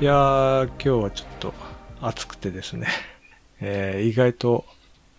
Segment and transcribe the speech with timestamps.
[0.00, 1.52] いやー、今日はちょっと
[2.00, 2.86] 暑くてですね、
[3.60, 4.64] えー、意外と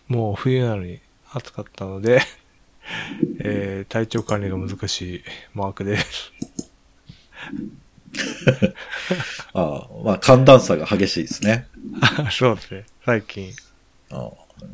[0.08, 1.00] もう冬なのに
[1.32, 2.24] 暑かったので、
[3.42, 6.34] えー、体調管理が難しいマークです。
[9.54, 11.68] ああ、まあ寒暖差が激しいですね。
[12.32, 13.54] そうですね、最近。
[14.10, 14.32] ああ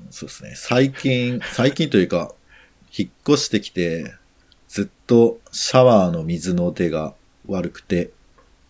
[0.10, 0.54] そうですね。
[0.56, 2.34] 最近、最近というか、
[2.98, 4.14] 引っ越してきて、
[4.70, 7.14] ずっとシャワーの水の出が
[7.46, 8.12] 悪くて、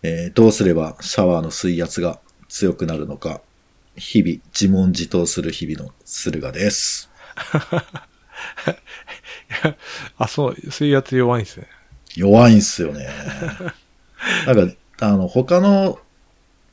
[0.02, 3.40] えーどうすればシャワーの水圧が強くなるのか、
[3.96, 7.10] 日々自問自答する日々の駿河です。
[10.18, 11.66] あ、そう、水圧弱いんですね。
[12.16, 13.08] 弱いんすよね。
[14.46, 15.98] なんか、あの、他の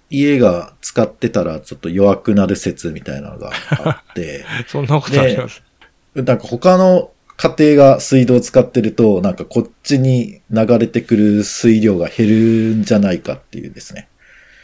[0.10, 3.52] 家が使ってたらちょっと弱くなる説みたいなのが
[3.84, 5.62] あって、 そんなことあります？
[6.16, 14.08] なんか他の家庭が水道を使ってると、なんかこっちに流れてくる水量が減るんじゃないかっていうですね、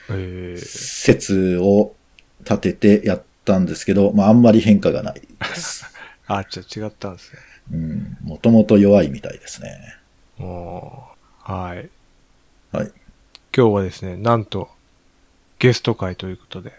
[0.09, 1.93] えー、説を
[2.39, 5.85] 立ててやったんですけど、まああんまり変化がないです。
[6.27, 7.39] あ、じゃあ違ったんですね。
[7.73, 9.97] うん、もともと弱いみたいですね。
[10.39, 11.89] おーはい。
[12.71, 12.91] はい。
[13.55, 14.69] 今日はですね、なんと、
[15.59, 16.71] ゲスト会ということで、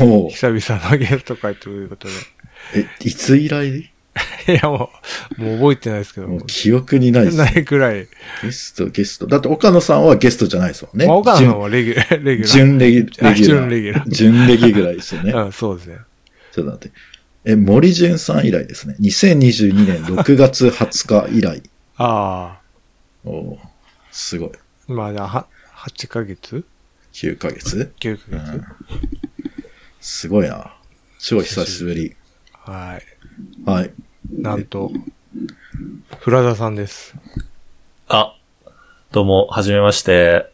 [0.00, 2.14] おう久々のゲスト会ということで、
[2.74, 3.91] え、いつ以来？
[4.46, 4.90] いやも
[5.38, 7.36] う、もう覚えてないですけど、もう記憶にないです。
[7.36, 8.08] ないくらい。
[8.42, 9.26] ゲスト、ゲスト。
[9.26, 11.06] だって岡野さんはゲストじゃないですもんね。
[11.06, 12.52] まあ、岡野さんは レギュラー、レギュラー。
[12.52, 13.34] 準レギュレギュラあー。
[13.34, 15.32] 準レギュラー準レギぐらいですよね。
[15.36, 15.98] うん、そうですね。
[16.52, 16.96] ちょっと待って。
[17.44, 18.96] え、森潤さん以来ですね。
[19.00, 21.62] 2022年6月20日以来。
[21.96, 22.58] あ
[23.24, 23.58] おー
[24.10, 24.50] すごい。
[24.88, 25.46] あ、まあ、じゃあは、
[25.86, 26.64] 8ヶ月
[27.14, 28.64] ？9ヶ月 ?9 ヶ月、うん
[30.00, 30.74] すごいな。
[31.20, 32.16] 超久しぶり。
[32.52, 33.11] はい。
[33.64, 33.92] はい。
[34.30, 34.90] なんと、
[36.18, 37.14] フラダさんです。
[38.08, 38.36] あ、
[39.10, 40.50] どうも、はじめまして。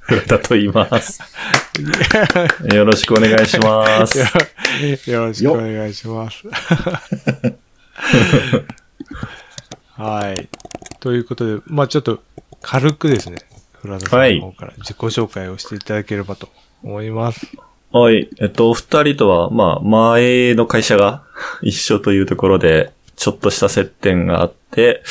[0.00, 1.20] 古田と言います。
[2.74, 4.18] よろしくお願いします。
[4.18, 4.24] よ
[5.06, 6.44] よろしくお願いします。
[9.92, 10.48] はい。
[11.00, 12.22] ということで、まあちょっと
[12.62, 13.38] 軽くですね、
[13.74, 16.48] フラダさんの方から自己紹介をしていただければと
[16.82, 17.46] 思います。
[17.54, 17.67] はい。
[17.90, 18.28] はい。
[18.38, 21.22] えっと、お二人とは、まあ、前の会社が
[21.62, 25.02] 一緒というところで、ちょっとした接点があって、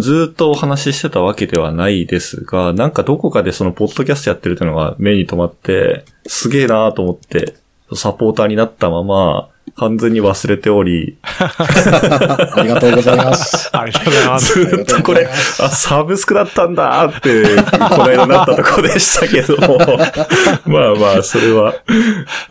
[0.00, 7.56] ずっとお話ししてたわけではないですが、なんかどこかでそのポッドキャストやってるというのが目に留まって、すげえなーと思って、
[7.94, 13.70] サポーターになったまま、完全に忘れており、ありがとうございます。
[13.76, 14.64] ありがとうございます。
[14.64, 15.32] ずーっとこれ、あ、
[15.70, 19.78] サブスクだったんだって、この間なったとこでしたけども。
[20.66, 21.74] まあまあ、それは、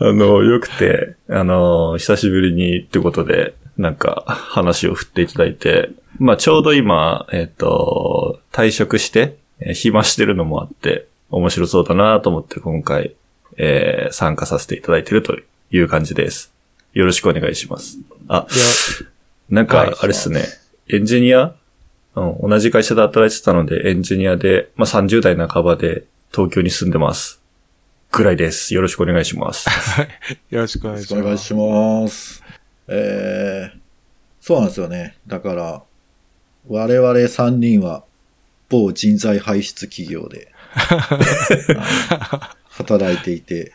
[0.00, 13.14] あの、良くて、あの、久しぶりにってことで、なんか、話を振っていただいて、まあちょうど今、えっ、と、退職して、えー暇してるのもあって、面白そうだなと思って今回、
[13.56, 15.36] えー参加させていただいてると
[15.70, 16.51] いう感じです。
[16.92, 17.98] よろしくお願いします。
[18.28, 18.46] あ、
[19.48, 20.44] なんはいか、あれっすね、
[20.88, 21.54] エンジニア？
[22.14, 27.40] うん、同じ会社で働いてたので、エンジニアで、まあ、30代半ばで東京に住んでます。
[28.10, 28.74] ぐらいです。
[28.74, 29.70] よろしくお願いします。
[30.50, 31.22] よろしくお願いします。
[31.22, 32.42] お願いします。
[32.88, 33.78] えー、
[34.40, 35.16] そうなんですよね。
[35.26, 35.82] だから、
[36.68, 38.04] 我々3人は
[38.68, 40.52] 某人材輩出企業で
[42.68, 43.72] 働いていて、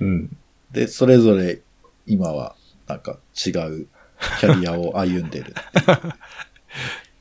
[0.00, 0.36] うん。
[0.70, 1.60] で、それぞれ
[2.06, 2.54] 今は
[2.88, 3.86] なんか違う
[4.40, 5.54] キャリアを歩んでる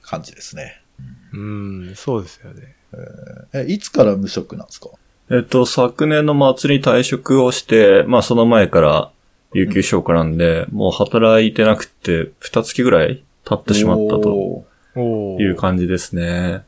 [0.01, 0.81] 感じですね。
[1.33, 2.75] うん、そうですよね。
[3.53, 4.89] え、いつから無職なんですか？
[5.29, 9.11] えっと、昨年の末に退職をして、まあ、その前から
[9.53, 14.65] 有給消化なんで、もう働いてなくて、二月ぐらい経ってしまったと
[15.39, 16.63] いう感じですね。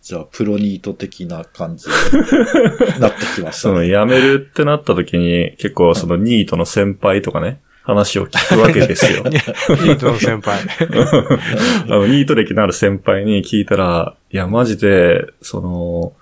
[0.00, 1.94] じゃあ、プロニート的な感じに
[2.98, 3.88] なってきましたその、ね。
[3.88, 9.24] 辞めるってなった時に、結構そのニートの先輩とかね、話を聞くわけですよ。
[9.28, 10.60] ニートの先輩。
[11.84, 16.12] あの、ニート歴のある先輩に聞いたら、いや、マジで、その、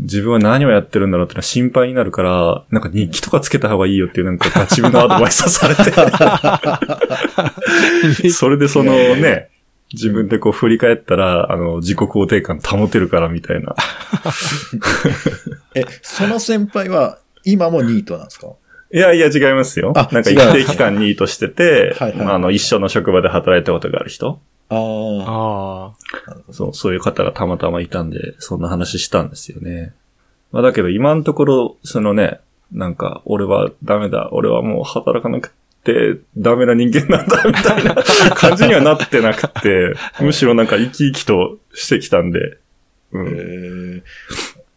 [0.00, 5.82] 自分は何をやってるんだろうってのは心配になるから、なんか日記とかつけた方がいいよっていうなんかガチめのアドバイスをされて、
[8.30, 9.50] それでそのね、
[9.92, 13.76] 自分でこう振り返ったら、あの、自己肯定感保てるからみたいな。
[15.76, 18.48] え、その先輩は今もニートなんですか？
[18.94, 19.92] いやいや違いますよ。
[19.96, 25.92] あなんか一定期間ニートしてて、はいはいあの、一緒の職場で働いたことがある人ああ。
[26.30, 29.92] あそう、そういう方がたまたまいたんで、そんな話したんですよね。
[30.52, 32.38] まあだけど今のところ、そのね、
[32.70, 35.52] なんか、俺はダメだ、俺はもう働かなく
[35.82, 37.96] てダメな人間なんだ、みたいな
[38.36, 42.58] 感じにはなってなくて、むしろなんか生き生きとしてきたんで、
[43.10, 44.02] うえん。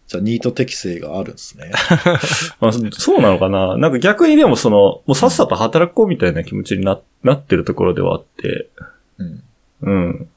[0.08, 1.72] ーじゃあニート適性があるんですね。
[2.60, 8.70] まあ、そそうなのかななんか逆にでもその、もうさっさと働こうみたいな気持ちにな、なってるところではあって、
[9.18, 9.44] うん。
[9.82, 10.30] うん。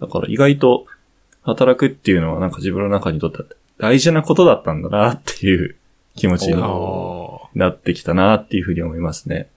[0.00, 0.86] だから意外と
[1.42, 3.44] 働くっていうのはなんか自分の中にとっては
[3.78, 5.76] 大事なことだったんだなっていう
[6.16, 6.62] 気持ちに
[7.54, 9.48] なってきたなっていうふうに思いますね。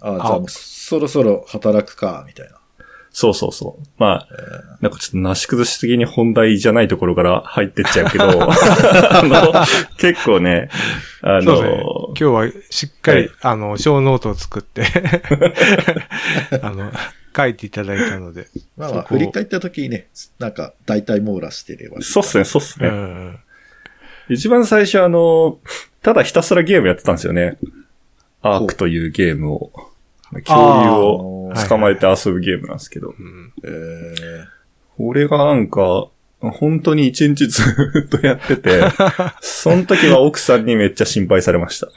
[0.00, 2.61] あじゃあそろそろ働くか、みたいな。
[3.12, 3.86] そうそうそう。
[3.98, 9.52] まあ、なんかちょっとなし崩しすぎに本題じゃないところから入ってっちゃうけど、 あの、
[9.98, 10.70] 結構ね、
[11.20, 11.76] あそうですね。
[11.76, 14.84] の、今日はしっかり、はいあの、小ノートを作って、
[16.62, 16.90] あの、
[17.36, 18.48] 書いていただいたので。
[18.78, 22.00] まあまあ、振り返った時にね、なんか大体網羅してれば。
[22.00, 22.88] そうっすね、そうっすうね。
[22.88, 23.38] ん。
[24.30, 25.58] 一番最初あの、
[26.02, 27.58] ただひたすらゲームやってたんですよね。
[28.40, 29.70] アークというゲームを。
[30.40, 33.14] 恐竜を捕まえて遊ぶゲームなんですけど。
[33.18, 34.44] うんえー
[34.98, 36.08] これがなんか、
[36.40, 37.62] 本当に一日ず
[38.06, 38.82] っとやってて、
[39.40, 41.88] その時は奥さんにめっちゃ心配されました。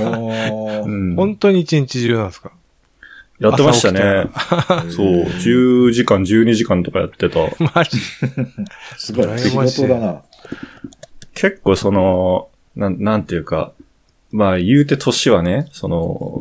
[0.00, 2.52] おうーん、本当に一日中なんですか？
[3.40, 4.26] やってましたね。
[4.34, 7.38] 朝そう、10時間、12時間とかやってた。
[7.74, 7.98] マジ？
[8.98, 10.22] すごい、羨仕事だな。
[11.34, 13.72] 結構その、なん、なんていうか、
[14.30, 16.40] まあ言うて年はね、その、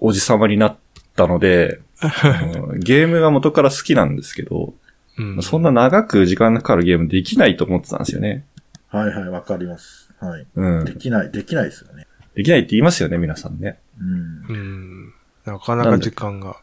[0.00, 0.76] おじさまになっ
[1.20, 1.80] たので、
[2.70, 4.74] うんゲームが元から好きなんですけど、
[5.18, 8.44] うんそんな長く時間のかかるゲームできないと思ってたんですよね。
[8.88, 10.10] はいはい、わかります。
[10.18, 10.46] はい。
[10.54, 10.84] うん。
[10.84, 12.06] できない、できないですよね。
[12.34, 13.78] できないって言いますよね、皆さんね。
[14.00, 14.56] うん。
[14.56, 15.12] うん。
[15.44, 16.56] なかなか時間が。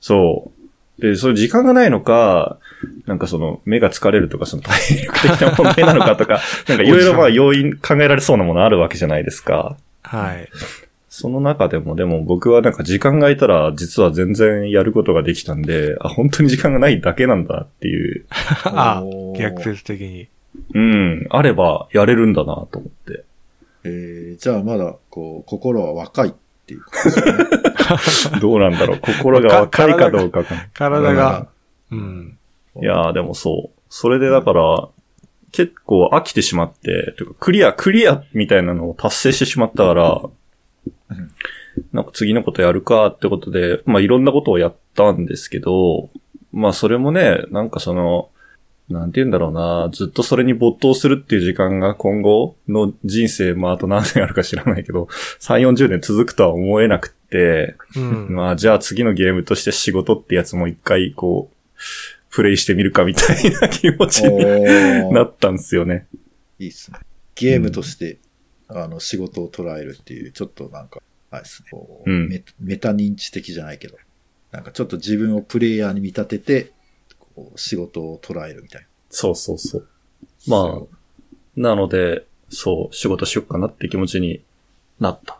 [0.00, 0.50] そ
[0.98, 1.02] う。
[1.02, 2.58] で、そういう時間がないのか、
[3.06, 9.76] なんかその、目が疲れるとか、その体力的な問題なのかとか、 なんかいろいろまあ要因考えられそうなものあるわけじゃないですか。
[10.02, 10.48] はい。
[11.16, 18.26] その中でも、でも僕はなんか時間が空いたら、実は全然やることができたんで、あ、本当に時間がないだけなんだっていう、
[18.66, 19.00] あ
[19.38, 20.26] 逆説的に。
[20.74, 23.22] うん、あればやれるんだなと思って。
[23.84, 26.32] えー、じゃあまだ、こう、心は若いっ
[26.66, 27.10] ていうことで
[27.98, 28.40] すね。
[28.42, 30.66] どうなんだろう、心が若いかどうかかな。
[30.74, 31.46] 体が、
[31.92, 32.38] うん。
[32.82, 33.80] いやーでもそう。
[33.88, 34.88] それでだから、
[35.52, 40.30] 結構飽きてしまって、というかクリア、クリアみたいなのを達成してしまったからうん、
[41.92, 46.10] なんか次のことやるかってことで、まあいろんなことをやったんですけど、
[46.52, 48.30] まあそれもね、なんかその、
[48.88, 55.08] なんて言うんだろうな、ずっとそれに没頭するっていう時間が今後の人生、まああと何年あるか知らないけど、
[55.40, 58.28] 3、40年続くとは思えなくって、うん。
[58.34, 61.74] まあ、じゃあ次のゲームとして仕事ってやつも一回、こう、
[62.30, 66.06] プレイしてみるかみたいな気持ちおにーなったんですよね。
[66.58, 66.98] いいっすね。
[67.34, 68.18] ゲームとして、
[68.68, 71.00] あの、仕事を捉えるっていう、ちょっとなんか、
[71.30, 71.68] あれですね。
[71.70, 73.96] こううんメメタ認知的じゃないけど、
[74.52, 76.72] なんかちょっと自分をプレイヤーに見立てて、
[77.34, 78.88] こう仕事を捉えるみたいな。
[79.10, 79.88] そうそうそう。
[80.46, 80.96] まあ、
[81.56, 84.42] なので、そう、仕事しよっかなって気持ちに
[85.00, 85.38] なった。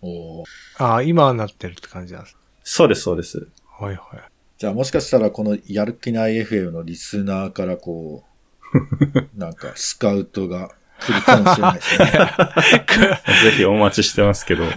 [0.00, 0.44] おー
[0.78, 2.36] ああ、今はなってるって感じなんです。
[2.64, 3.48] そうです、そうです。
[3.68, 4.32] はいはい。
[4.58, 8.32] じゃあもしかしたらこのやる気ない FM のリスナーからこう、
[9.36, 10.70] なんかスカウトが
[11.02, 12.06] 来るかもしれないですね。
[13.50, 14.64] ぜひお待ちしてますけど。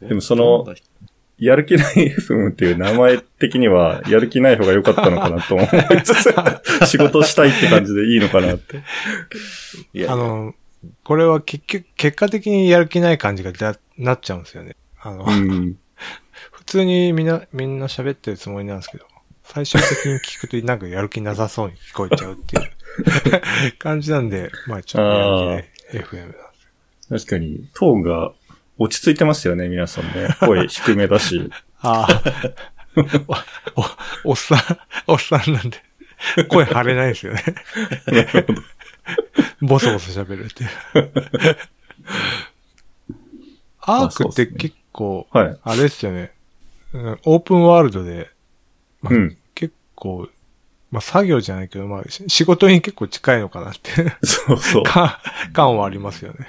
[0.00, 0.66] でもその、
[1.38, 5.68] やる気ない FM っていう名前的には、やる気ない方が良かったのかなと思い
[6.02, 6.34] つつ、
[6.88, 8.82] 仕事したいって感じでいいのかなって。
[10.08, 10.54] あの、
[11.04, 14.76] これは結局、結果的にやる気ない感じがだなっちゃうんですよね。
[15.00, 15.76] あの、うん。
[16.52, 19.06] 普通にみんな、みんな喋ってるつもりなんですけど、
[19.44, 22.70] 最終的に聞くとなんかやる気なさそうに聞こえちゃうっていう
[23.78, 26.38] 感じなんで、まあちょっとやる気ない FM なんで
[27.18, 27.26] す。
[27.26, 28.32] 確かに、トーンが
[28.78, 30.28] 落ち着いてますよね、皆さんね。
[30.40, 31.50] 声低めだし。
[31.80, 33.46] ああ、
[34.24, 34.58] お、っさん、
[35.06, 35.78] おっさんなんで、
[36.48, 37.44] 声張れないですよね。
[38.06, 38.62] なるほど。
[39.62, 40.70] ボソボソ喋るっていう。
[43.80, 45.58] アークって結構、はい。
[45.62, 46.32] あれですよね。
[46.92, 48.30] うんオープンワールドで、
[49.02, 50.28] まあうん結構、
[50.90, 54.82] まあ作業じゃないけど、まあし仕事に結構近いのかなって、そうそう。
[54.84, 55.20] か
[55.52, 56.46] 感はありますよね。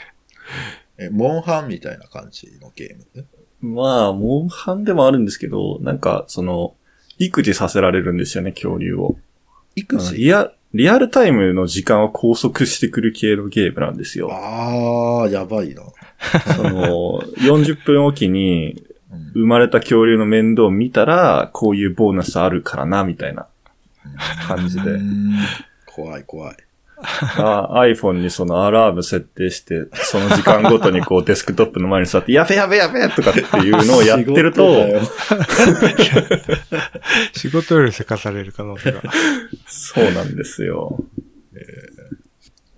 [1.00, 3.26] え、モンハンみたいな感じのゲーム？
[3.62, 6.76] まあ、モンハンでもあるんですけど、なんか、その、
[7.18, 9.18] 育児させられるんですよね、恐竜を。
[9.76, 10.16] 育児？
[10.16, 14.30] リア、リアルタイムの時間を拘束してくる系のゲームなんですよ。
[14.32, 15.82] あー、やばいな。
[16.56, 23.48] その、40分おきにうん生まれた恐竜の面倒を見たら、こういうボーナスあるからな、みたいな
[24.48, 24.98] 感じでう。
[24.98, 25.34] ん
[25.86, 26.58] 怖い怖い。
[27.00, 35.02] あ iPhone にそのアラーム設定して、その時間ごとにこうデスクトップの前に座って、やべやべやべとかっていうのをやってると、仕事だよ
[37.34, 39.02] 仕事よりせかされる可能性が。
[39.68, 41.04] そうなんですよ。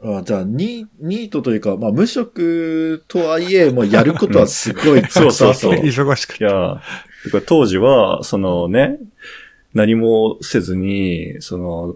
[0.02, 6.46] あじゃあ、ニニートというか、まあ、無職とはいえ、もうやることはすごい そうそうそう忙しくて。
[6.46, 6.82] いや、だか
[7.34, 8.98] ら当時は、そのね、
[9.74, 11.96] 何もせずに、その、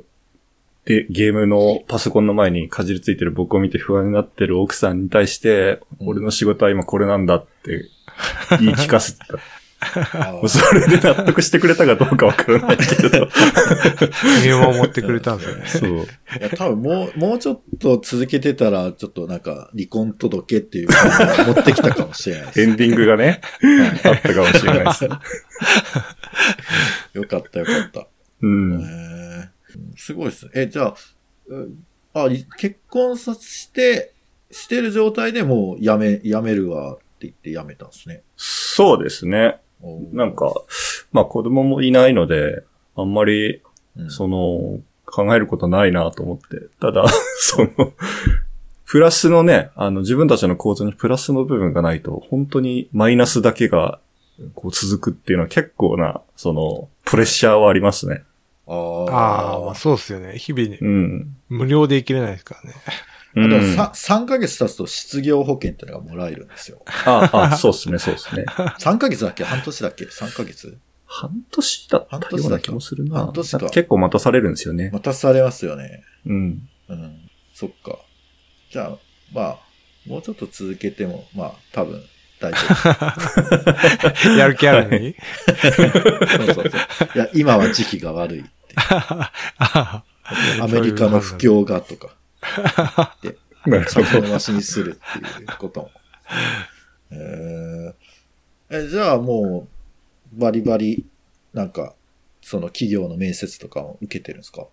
[0.85, 7.89] で、ゲームのパソコンの前にかじりついてる僕を見て不安になってる奥さんに対して、うん俺の仕事は今これなんだって
[8.59, 9.37] 言い聞かせてた。
[10.13, 13.27] あ それで納得してくれたかどうかわからないけど。
[14.43, 15.65] 見守ってくれたんですよね。
[15.67, 16.39] そう。
[16.39, 22.61] いや、多分もう、もうちょっと続けてたら、ちょっとなんか、離婚届っていう感じを持ってきたかもしれないです。
[22.61, 23.41] エンディングがね、
[24.03, 25.15] あはったかもしれないですね。
[27.15, 28.07] い、 よかったよかった。
[28.41, 28.81] うん。
[28.81, 29.53] へー
[29.95, 30.51] すごいですね。
[30.55, 30.95] え、じゃあ、
[31.47, 34.13] うんあ、い結婚さして、
[34.51, 38.21] してる状態でもうやめ、やめるわって言ってやめたんですね。
[38.37, 39.57] そうですね。
[40.11, 40.53] なんか、
[41.11, 42.63] まあ子供もいないので、
[42.95, 43.61] あんまり
[43.97, 46.67] うんその、考えることないなと思って。
[46.79, 47.05] ただ、
[47.39, 47.69] その、
[48.85, 53.99] プラスのね、あの、自分たちの構造にプラスの部分がないと、本当にマイナスだけが、
[54.55, 58.23] こう続くっていうのは結構な、その、プレッシャーはありますね。
[58.65, 60.37] あーああ、まあそうっすよね。
[60.37, 61.35] 日々にうん。
[61.49, 62.75] 無料で生きれないですからね。
[63.35, 66.83] うん、でもさ3ヶ月経つと失業保険ってのがもらえるんですよ。
[67.05, 68.45] あ、あ、そうですね、そうですね。
[68.79, 69.43] 3ヶ月だっけ？
[69.43, 70.77] 半年だっけ ?3 ヶ月？
[71.05, 73.25] 半年だったような気もするな。
[73.25, 74.89] 半年かなん結構待たされるんですよね。
[74.91, 76.03] 待たされますよね。
[76.25, 76.69] うん。
[76.89, 77.29] うん。
[77.53, 77.99] そっか。
[78.71, 78.97] じゃあ、
[79.33, 79.57] まあ、
[80.07, 82.01] もうちょっと続けても、まあ、多分、
[82.39, 84.29] 大丈夫。
[84.37, 85.15] やる気あるのに？
[85.45, 86.65] そうそうそう。
[87.15, 88.49] いや、今は時期が悪いって。
[88.75, 89.31] あ
[90.61, 92.15] アメリカの不況がとか、
[93.65, 94.25] なるほ先ど。
[94.25, 95.91] 延ばしにするっていうことも。
[97.11, 99.67] えーえ、じゃあも
[100.35, 101.05] う、バリバリ、
[101.53, 101.93] なんか、
[102.41, 104.65] その企業の面接とかも受けてるんですか？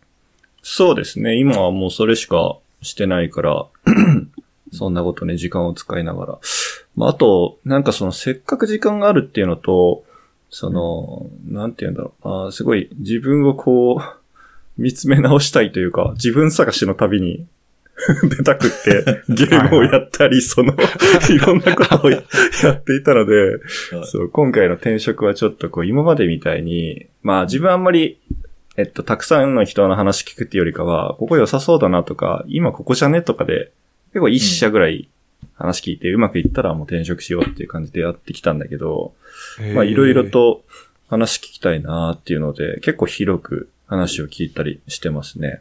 [0.62, 1.37] そうですね。
[1.39, 3.67] 今はもうそれしかしてないから、
[4.73, 6.39] そんなことね、時間を使いながら。
[6.97, 10.05] まあ、あと、なんかその、せっかく時間があるっていうのと、
[10.50, 12.29] その、なんて言うんだろう。
[12.29, 17.47] あーすごい、自分をこう、見つめ直したいというか、自分探しの旅に
[18.28, 20.75] 出たくって、ゲームをやったり、その、
[21.30, 22.21] いろんなことをや
[22.73, 23.61] っていたので、はい
[24.04, 28.19] そう、今回の転職はちょっとこう、今までみたいに、まあ自分あんまり、
[28.76, 33.73] えっと、たくさんの人の話聞くっていうよりかは、ここ良さそうだなとか、今ここじゃねとかで、
[34.12, 35.09] 結構一社ぐらい
[35.54, 39.14] 話聞いて、うまくいったらもう転職しようっていう感じでやってきたんだけど、
[39.75, 40.25] まあいろいろ。
[40.25, 40.64] と
[41.11, 45.61] 話聞きたいなっていうので、結構広く話を聞いたりしてますね。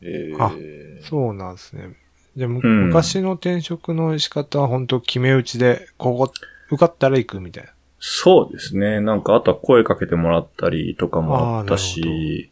[0.00, 0.77] えあー、
[1.08, 1.82] そうなんですね。
[1.84, 6.32] うん昔の転職の仕方は本当決め打ちで、ここ、
[6.68, 7.70] 受かったら行くみたいな。
[7.98, 9.00] そうですね。
[9.00, 12.50] なんか、あとは声かけてもらったりとかもあったし、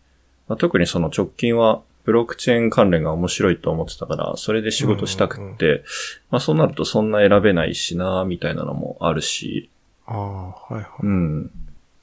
[0.49, 5.85] まあ、特にその直近は、ブロックチェーン関連が面白いと思ってたから、それで仕事したくって、
[6.31, 9.71] まあそうなるとそんな選べないしな、みたいなのもあるし、
[10.07, 10.85] ああ、はいはい。
[11.03, 11.51] うん。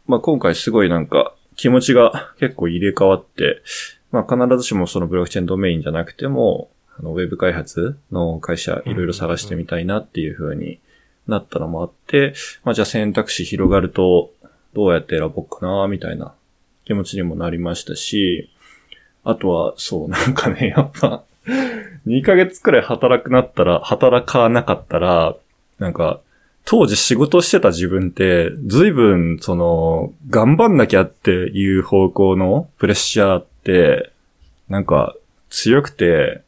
[0.05, 3.61] まあ今回すごいなんか気持ちが結構入れ替わって、
[4.13, 10.79] まあ必ずしもそのブロックチェーンドメインじゃなくても、あのウェブ開発の会社いろいろ探してみたいなっていう風に
[11.27, 14.31] なったのもあって、まあじゃあ選択肢広がると
[14.73, 16.33] どうやって選ぼうかな、みたいな
[16.85, 18.49] 気持ちにもなりましたし、
[19.23, 21.23] あとはそうなんかね、やっぱ
[22.05, 25.35] 2ヶ月くらい働くなったら、働かなかったら、
[25.79, 26.19] なんか、
[26.65, 34.11] 当時仕事してた自分って、随分、その、頑張んなきゃっていう方向のプレッシャーって、
[34.67, 35.15] なんか、
[35.49, 36.43] 強くて、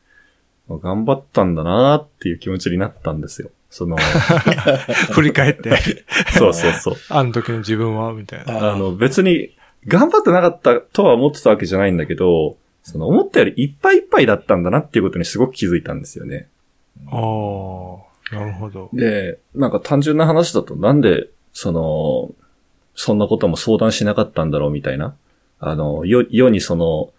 [0.69, 3.49] 頑張ったんだなっていう気持ちになったんですよ。
[3.69, 3.97] その、
[5.13, 5.71] 振り返って、
[6.37, 6.95] そうそうそう。
[7.09, 8.69] あの時の自分は、みたいな。
[8.69, 9.55] ああの、別に、
[9.87, 16.47] 頑張ってなかったとは思ってたわけじゃないんだけど、その、思ったよりいっぱいいっぱいだったんだなっていうことにすごく気づいたんですよね。
[17.07, 17.17] あ
[18.31, 18.89] あ、なるほど。
[18.93, 22.33] で、なんか単純な話だとなんで、その、
[22.95, 25.15] そんなことも相談しなかったんだろうみたいな。
[25.67, 27.11] あの、世世にその、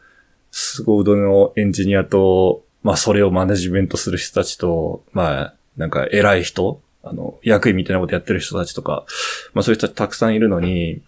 [0.52, 9.04] 凄腕のエンジニアと、まあそれをマネジメントする人たちと、まあ、なんか偉い人、あの、役員みたいなことやってる人たちとか、
[9.52, 11.02] まあそういう人たちたくさんいるのに、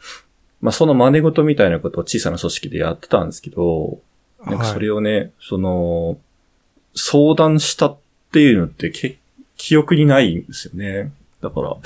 [0.60, 4.00] まあその真似事みたいなことを小さな組織でやってたんですけど、
[4.44, 6.18] なんかそれを、をね、その、
[6.96, 7.96] 相談したっ
[8.32, 9.18] ていうのってけ
[9.56, 11.12] 記憶にないんですよね。
[11.40, 11.76] だから、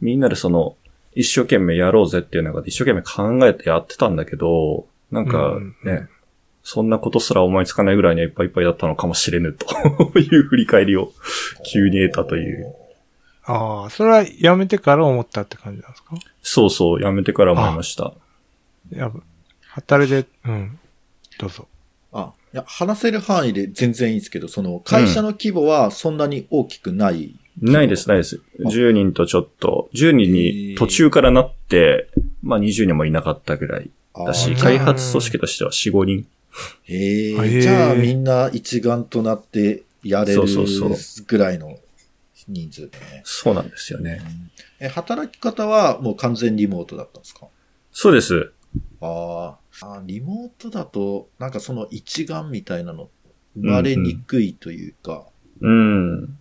[0.00, 0.76] みんなでその、
[1.14, 6.08] 一生懸命やろうぜっていう中で一生懸命考えてやってたんだけど、なんかうんね、
[6.62, 9.66] そんなことすら思いつかないぐらいにはいっぱいいっぱいだったのかもしれぬと
[10.18, 11.12] いう振り返りを
[11.72, 12.74] 急に得たという。
[13.44, 16.14] ああ、それは辞めてから思ったって感じなんですか？
[16.42, 18.12] そうそう、やめてから思いました。
[18.92, 19.10] いや、
[19.68, 20.78] 働いて、うん。
[21.38, 21.66] どうぞ。
[22.12, 27.34] あ、いや、話せる範囲で全然いいんですけど、その会社の規模はそんなに大きくない。
[27.60, 28.40] ないです、ないです。
[28.60, 32.08] 10人とちょっと、10人に途中からなって、
[32.42, 36.26] まあ20人もいなかったぐらいだし、開発組織としては4、5人。
[36.84, 41.78] へえ、じゃあみんな一丸となってやれるそうそうそうぐらいの
[42.48, 43.22] 人数でね。
[43.24, 44.20] そうなんですよね。
[44.80, 47.46] え、働き方はもう完全リモートだったんですか？
[47.92, 48.52] そうです。
[49.00, 53.10] あーあー、リモートだと、なんかその一丸みたいなの
[53.54, 55.26] 生まれにくいというか、
[55.60, 55.72] うん。
[55.72, 56.38] うん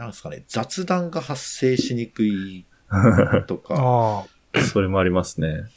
[0.00, 2.66] なんですかね、雑談が発生しにくい
[3.46, 4.26] とか、
[4.72, 5.70] それもありますね。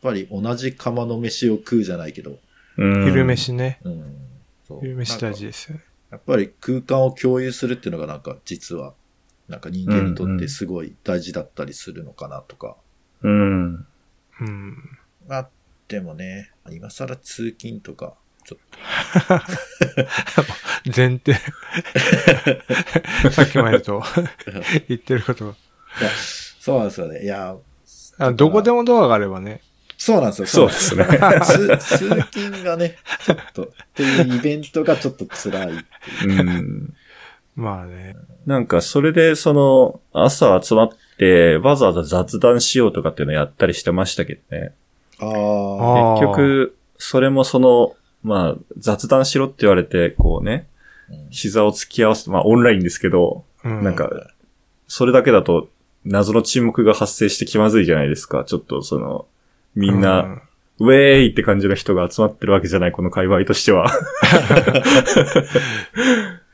[0.00, 2.38] ぱり同じ釜の飯を食うじゃないけど、
[2.76, 3.04] うん。
[3.04, 3.80] 昼飯ね。
[3.84, 4.16] うん。
[4.80, 5.84] 昼飯大事ですよね。
[6.10, 8.94] やっぱり空間を共有するっていうのがなんか実は、
[9.48, 12.76] なんか人間にとってすごい大事だったりするのかなとか。
[13.22, 13.74] うん。
[13.74, 14.76] うん。
[15.28, 15.50] まあ、
[15.88, 18.16] でもね、今更通勤とか、
[18.50, 18.58] ちょっ
[20.96, 21.34] 前提。
[23.30, 24.02] さっきまでと
[24.88, 25.54] 言ってることが。
[26.60, 27.22] そうなんですよね。
[27.22, 27.56] いや、
[28.18, 29.60] あどこでもドアがあればね。
[29.96, 30.46] そうなんですよ。
[30.46, 31.04] そうですね。
[31.44, 35.84] 通通勤がね、ちょっと、っていうイベントがちょっと辛い。
[36.26, 36.94] うん。
[37.54, 38.16] まあね。
[38.46, 44.72] なんか、それで、その、朝集まって、わざわざ雑談しようとかっていうのやったりしてましたけどね。
[45.18, 50.66] ああ、結局、それもその、まあ、雑談しろって言われて、こうね、
[51.10, 54.08] うん膝を突き合わせて、まあ、オンラインですけど、うん、なんか、
[54.86, 55.68] それだけだと、
[56.04, 58.44] 謎の沈黙が発生して気まずいじゃないですか。
[58.44, 59.26] ちょっと、その、
[59.74, 60.42] みんな、うん
[60.80, 63.92] ウェーイって感じの人が集まってるわけじゃない、この界隈としては。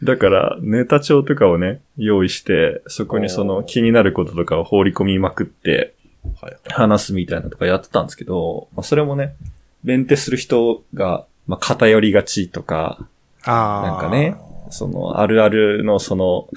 [0.03, 5.95] だから、ネタ帳とかをね、用意して、そこにその気になることとかを放り込みまくって、
[6.43, 6.57] はい。
[6.71, 9.37] 話すみたいなのとかやってたんですけど、まあ、それもね、
[9.85, 13.07] メンテする人が、まあ、偏りがちとか、
[13.45, 13.87] ああ。
[13.87, 14.37] なんかね、
[14.71, 16.49] その、あるあるのその、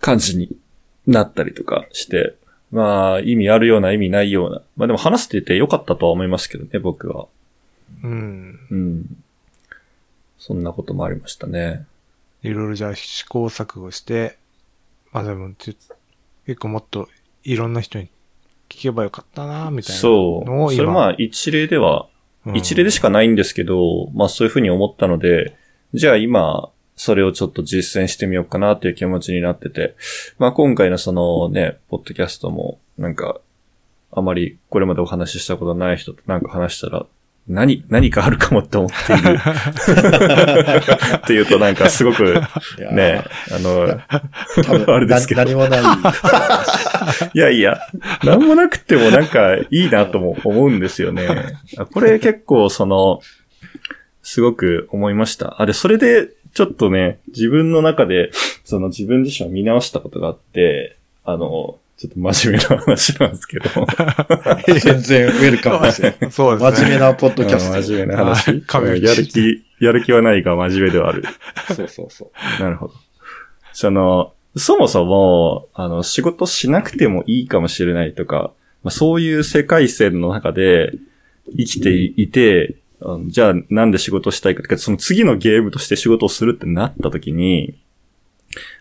[0.00, 0.56] 感じに
[1.06, 2.34] なったりとかして、
[2.70, 4.62] まあ、意味あるような意味ないような。
[4.76, 7.26] まあでも話しててよかったとは思いますけどね、僕は。
[8.02, 8.58] うん。
[8.70, 9.16] うん。
[10.38, 11.86] そんなこともありましたね。
[12.42, 14.38] いろいろじゃあ試行錯誤して、
[15.12, 15.76] まあでも、ち
[16.46, 17.08] 結構もっと
[17.42, 18.08] いろんな人に
[18.68, 20.46] 聞けばよかったな、みたいなそう。
[20.46, 20.92] それ今。
[20.92, 22.17] まあ一例では、うん
[22.54, 25.56] 一例でしかないんですけど、まあそういうふうに思ったので、
[25.94, 29.94] じゃあ今、それをちょっと実践してみようかなっていう気持ちになってて、
[30.38, 33.40] まあ今回のそのね、ポッドキャストも、なんか、
[34.10, 37.06] あまりこれまでお話ししたことない人となんか話したら、
[37.48, 39.38] 何、何かあるかもって思っている。
[41.16, 42.34] っていうとなんかすごく、
[42.92, 43.98] ね、あの、
[44.94, 45.80] あれですけどな何もない。
[47.32, 47.80] いやいや、
[48.22, 51.26] なんもなくてもなんかいいなとも思うんですよね。
[51.78, 53.20] あこれ結構その、
[54.22, 55.60] すごく思いました。
[55.60, 58.30] あ、で、それでちょっとね、自分の中で、
[58.64, 63.68] その自分自身を見直したことがあって、あの、ちょっと真面目な話なんですけど、
[64.80, 66.12] 全然ウェルカムですよ。
[66.30, 66.70] そうですね。
[66.70, 67.82] 真面目なポッドキャスト。
[67.82, 68.50] 真面目な話。
[69.02, 71.24] やる気、やる気はないが真面目ではある。
[71.74, 72.30] そうそうそ
[72.60, 72.62] う。
[72.62, 72.94] なるほど。
[73.72, 78.52] その、そもそも、あの、仕事しなくてもいいかもしれないとか、
[78.84, 80.92] まあ、そういう世界線の中で
[81.56, 87.76] 生きていて、あのじゃあなんで仕事したいかとか、その次のゲームとして仕事をするってなった時に、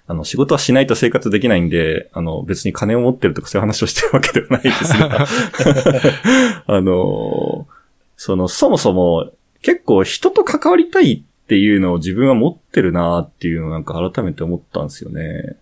[0.08, 5.28] あの、仕事はしないと生活できないんで、あの、別に金を持ってるとかそういう話をしてるわけではないですが、
[6.66, 7.68] あの、
[8.16, 15.58] その、そもそも結構人と関わりたいっていうのを自分は持ってるなっていうのをなんか改めて思ったんですよね。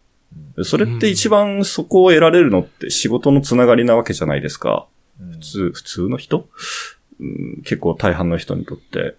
[0.64, 4.88] それって一番そこを得られるのって仕事のつながりなわけじゃないですか。
[5.20, 6.48] うん普通、普通の人、
[7.20, 9.16] うん、結構大半の人にとって。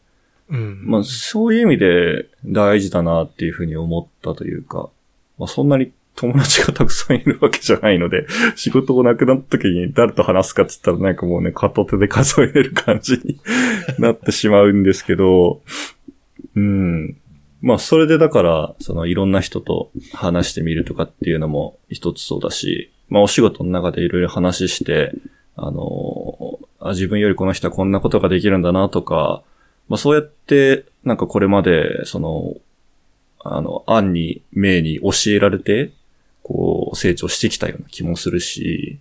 [0.50, 0.82] うん。
[0.84, 4.90] まあそういう意味で大事だなっていうふうに思ったというか、
[5.38, 13.38] まあそんなに友達がたくさんいるわけじゃないので、 仕事がなくなった時に誰と話すかって言ったらなんかもうね、片手で数えれる感じに
[14.00, 15.62] なってしまうんですけど、
[16.56, 17.16] うん。
[17.60, 25.12] まあそれでだから、そのいろんな人と話してみるとかっていうのも一つそうだし、まあお仕事の中でいろいろ話して、
[25.54, 29.42] あのあ、自分よりこの人はこんなことができるんだなとか、
[29.88, 32.54] まあそうやって、なんかこれまで、その、
[33.54, 35.92] あの、案に、命に教えられて、
[36.42, 38.98] こう、成長してきたような気もするし、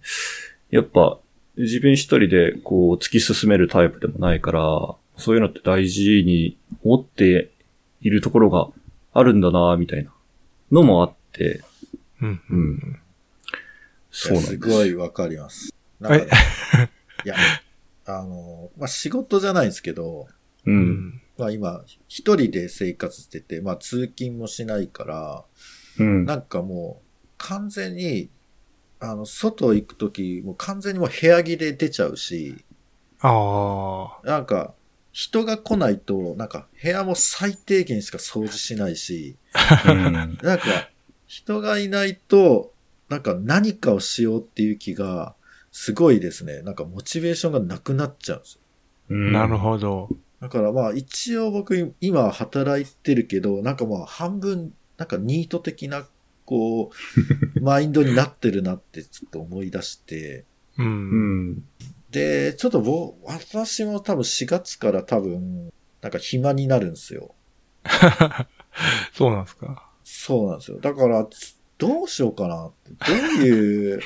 [0.69, 1.17] やっぱ、
[1.57, 7.51] 自分一人で、こう、突き進めるタイプでもないから、そういうのって大事に思って
[8.01, 8.69] いるところが
[9.13, 10.11] あるんだな、みたいな
[10.71, 11.61] のもあって、
[12.21, 12.29] うん。
[12.29, 12.99] ううんん。
[14.11, 15.73] そうなんですすごいわかります。
[15.99, 16.31] なんかね
[17.25, 17.35] いや、
[18.05, 20.27] あの、まあ、仕事じゃないんですけど、
[20.65, 20.71] う。
[20.71, 21.21] うんん。
[21.37, 25.45] まあ今、一人で生活してて、まあ通勤もしないから、
[25.99, 26.25] うん。
[26.25, 28.29] なんかもう、完全に、
[28.99, 32.63] あの、外行くとき、もう完全にもう部屋着で出ちゃうし、
[33.21, 34.27] ああ。
[34.27, 34.73] なんか、
[35.11, 39.37] 人が来ないと、なんか部屋も最低限しか掃除しないし、
[39.87, 40.89] うん なんか、
[41.25, 42.73] 人がいないと、
[43.09, 45.35] なんか何かをしようっていう気が、
[45.71, 46.61] すごいですね。
[46.61, 48.61] なんかモチベーションがなくなっちゃうんですよ。
[49.09, 50.09] うんなるほど。
[50.41, 56.05] だからまあ一応僕今働いてるけど、なんかまあ半分、なんかニート的な、
[56.45, 56.91] こ
[57.55, 60.45] う、 マインドになってるなってちょっと思い出して、
[60.77, 60.83] う。
[60.83, 61.63] うんん。
[62.11, 65.71] で、ちょっとぼ、私も多分4月から多分、
[66.01, 67.33] なんか暇になるんですよ。
[69.13, 69.89] そうなんですか？
[70.03, 70.79] そうなんですよ。
[70.79, 71.27] だから、
[71.77, 72.91] どうしようかなって。
[72.91, 73.99] どういう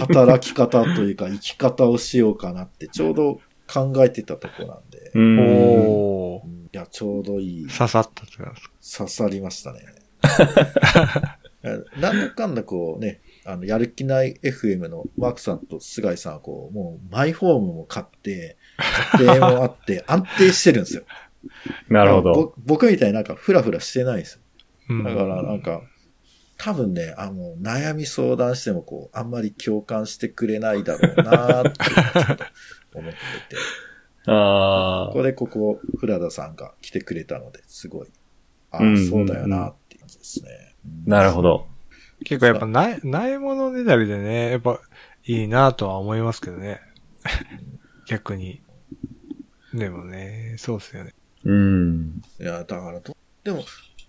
[0.00, 3.40] 働き方というか生き方をしようかなってちょうど
[3.72, 4.93] 考えてたとこなんで。
[5.14, 5.38] うん。
[5.38, 6.48] おーう。
[6.48, 7.66] んいや、ちょうどいい。
[7.68, 9.04] 刺さったってなんですか。
[9.04, 9.80] 刺さりましたね。
[11.98, 18.56] なんだかんだこうね、あの、やる気ない FM のマークさんと菅井さんはこう、もうマイホームも買って、
[19.18, 21.04] 家庭もあって 安定してるんですよ。
[21.88, 22.32] なるほど。
[22.32, 24.40] ぼ僕みたいになんかフラフラしてないですよ。
[24.90, 25.04] うん。
[25.04, 25.82] だからなんか、
[26.56, 32.36] 多分ね、あの、悩み相談してもこう、あんまり共感してくれないだろうなーってちょっ
[32.92, 33.56] と思ってて。
[34.26, 38.08] あここでここ、フラダさんが来てくれたので、すごい、
[38.70, 40.74] ああ、うんうんうんそうだよなっていう感じですね。
[41.06, 41.10] あ。
[41.10, 41.66] なるほど。
[42.24, 44.80] 結構やっぱない、ないものねだりでね、やっぱ
[45.26, 46.80] いいなとは思いますけどね。
[48.08, 48.62] 逆に。
[49.74, 51.14] でもね、そうっすよね。
[51.44, 52.22] うん。
[52.40, 53.64] いや、だからど、でも、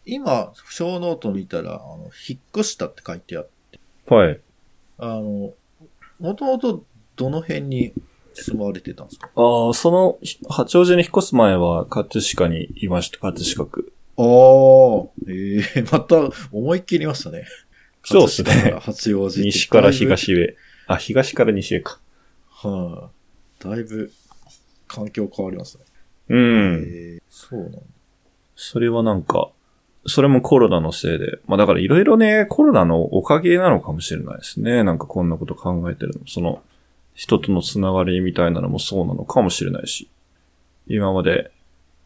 [0.05, 4.39] 今、小ノート見たら、あの、引っ越したって書いてあって、はい。
[4.99, 5.53] あの、
[6.19, 7.93] もともとどの辺に
[8.43, 9.29] 住まわれてたんですか？
[9.35, 13.93] ああ、その、ひ八王子に引っ越す前は、葛飾にいました、葛飾区。
[14.17, 14.25] ああ、
[15.29, 17.45] ええ また思いっきりいましたね。
[18.03, 20.55] そうっすね八王子西から東へ。
[20.87, 21.99] あ、東から西へか。
[22.49, 23.09] は
[23.61, 24.11] い、だいぶ
[24.87, 25.83] 環境変わりますね。
[26.29, 26.83] うん。
[26.87, 27.79] ええそうなんだ。
[28.55, 29.49] それはなんか、
[30.07, 31.39] それもコロナのせいで。
[31.47, 34.83] まあだからいろいろね、コロナのおかげなのかもしれないですね。
[34.83, 36.21] なんかこんなこと考えてるの。
[36.27, 36.61] その、
[37.15, 40.09] 人とのつながりみたいなのもそうなのかもしれないし。
[40.87, 41.51] 今まで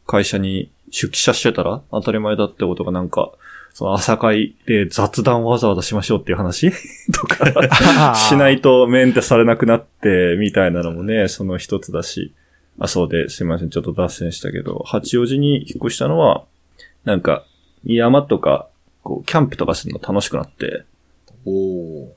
[0.05, 3.31] 会社に出社してたら当たり前だってことがなんか、
[3.73, 6.71] その朝会で雑談わざわざしましょうっていう話？
[7.13, 12.33] とか、しないとメンテされなくなって、みたいなのもね、その一つだし。
[12.79, 16.45] あ、そうで、すいません、ちょっと脱線したけど、八王子に引っ越したのは、
[17.03, 17.45] なんか、
[17.83, 18.67] 山とか、
[19.03, 20.83] こう、キャンプとかするの楽しくなって、
[21.45, 22.15] おお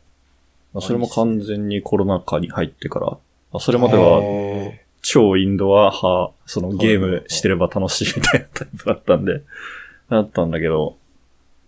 [0.75, 3.19] まあ、それも完全にコロナ禍に入ってから、ま
[3.55, 9.43] あ、それまでは、へ超インドア派、そのゲームしてれば楽しいみたいなタイプだったんで、
[10.09, 10.97] だったんだけど、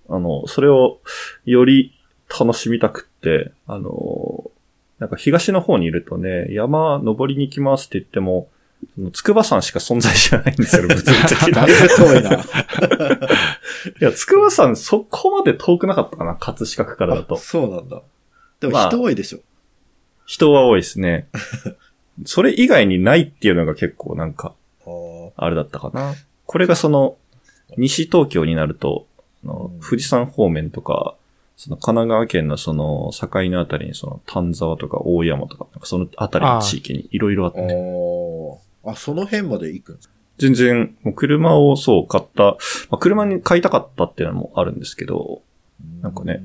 [0.09, 1.01] あの、それを
[1.45, 1.93] より
[2.29, 4.51] 楽しみたくって、あの、
[4.99, 8.49] なんか東の方にいるとね、山登りに行きますって言っても、
[8.95, 11.53] その筑波山しか存在しないんですよ、 物理的に。
[11.53, 12.31] だいぶ遠いな。
[12.40, 12.45] い
[14.01, 17.37] や、筑波山そこまで遠くなかったかな、葛飾区からだあと。
[17.37, 18.03] そうなんだ。
[18.64, 19.40] でもまあ人多いでしょ。
[20.27, 21.29] 人は多いですね。
[22.24, 24.55] それ以外にないっていうのが結構なんか、
[25.37, 26.14] あれだったかな。
[26.46, 27.16] これがその、
[27.77, 29.07] 西東京になると、
[29.44, 31.14] あのうん富士山方面とか、
[31.57, 38.59] その神奈川県のその境のあたりにその丹沢とか大山とか、なんかそのあたりの地域にいろいろあって、あー。
[38.92, 40.14] あ、その辺まで行くんですか？
[40.38, 42.57] 全然、もう車をそう買った、ま
[42.92, 45.42] あ、車に買いたかったっていうのもあるんですけど、
[46.00, 46.42] なんかね。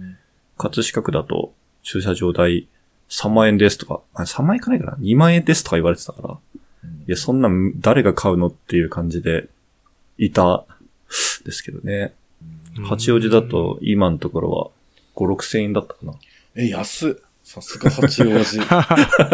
[0.58, 2.67] 葛飾区だと駐車場代
[3.09, 9.49] 3万円ですとか、あ3万円いかないかな ?2 万円ですとか言われてたから、うんいや、そんなん誰が買うのっていう感じで
[10.17, 10.65] いた
[11.43, 12.13] ですけどね。
[12.75, 14.69] ー八王子だと今のところは
[15.15, 16.13] 5、6千円だったかな。
[16.55, 17.13] え、安っ。
[17.43, 18.59] さすが八王子。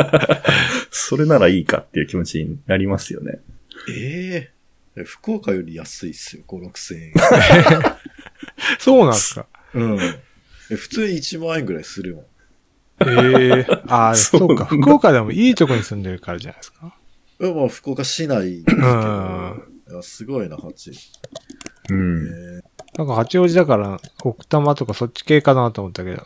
[0.89, 3.39] それならいいかっていう気持ちになりますよね。
[3.89, 4.51] え
[4.95, 7.13] え福岡より安いっすよ、5、6千円。
[8.79, 9.47] そうなんですか。
[9.73, 9.99] うん。
[10.71, 12.25] え普通に1万円ぐらいするもん。
[13.01, 14.65] ええああ、 そうか。
[14.65, 16.95] 福岡でもいいとこに住んでるからじゃないですか。
[17.41, 18.87] えまあ、福岡市内ですけど。
[18.87, 19.63] うん
[20.01, 20.91] すごいな、八。
[21.91, 22.27] うん。
[22.27, 22.61] え
[22.97, 26.25] なんか八王子だから、奥多摩とかそっち系かなと思ったけど、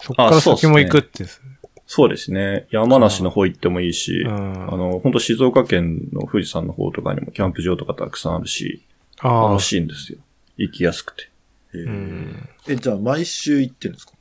[0.00, 1.42] そっから先も行くってです。
[1.86, 2.66] そうですね。
[2.70, 8.82] 山梨の方行ってもいいし、うんあの、本当静岡県の富士山の方とかにもキャンプ場とかたくさんあるし、
[9.18, 10.18] ああ楽、しいんですよ。
[10.58, 11.28] 行きやすくて。
[11.74, 12.48] えーうん。
[12.68, 14.12] え、じゃあ毎週行ってるんですか？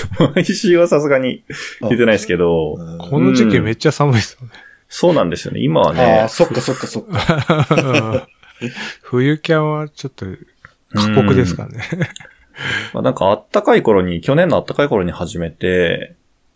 [0.34, 1.42] 毎週はさすがに
[1.80, 4.52] 行ってないですけど、うんこの時期めっちゃ寒いですよね。
[4.88, 5.60] そうなんですよね。
[5.60, 8.28] 今はあねあ、、そっかそっかそっか。
[9.02, 10.26] 冬キャンはちょっと
[10.94, 11.82] 過酷ですからね。
[12.92, 16.14] まあなんかあったかい頃に、去年のあったかい頃に始めて、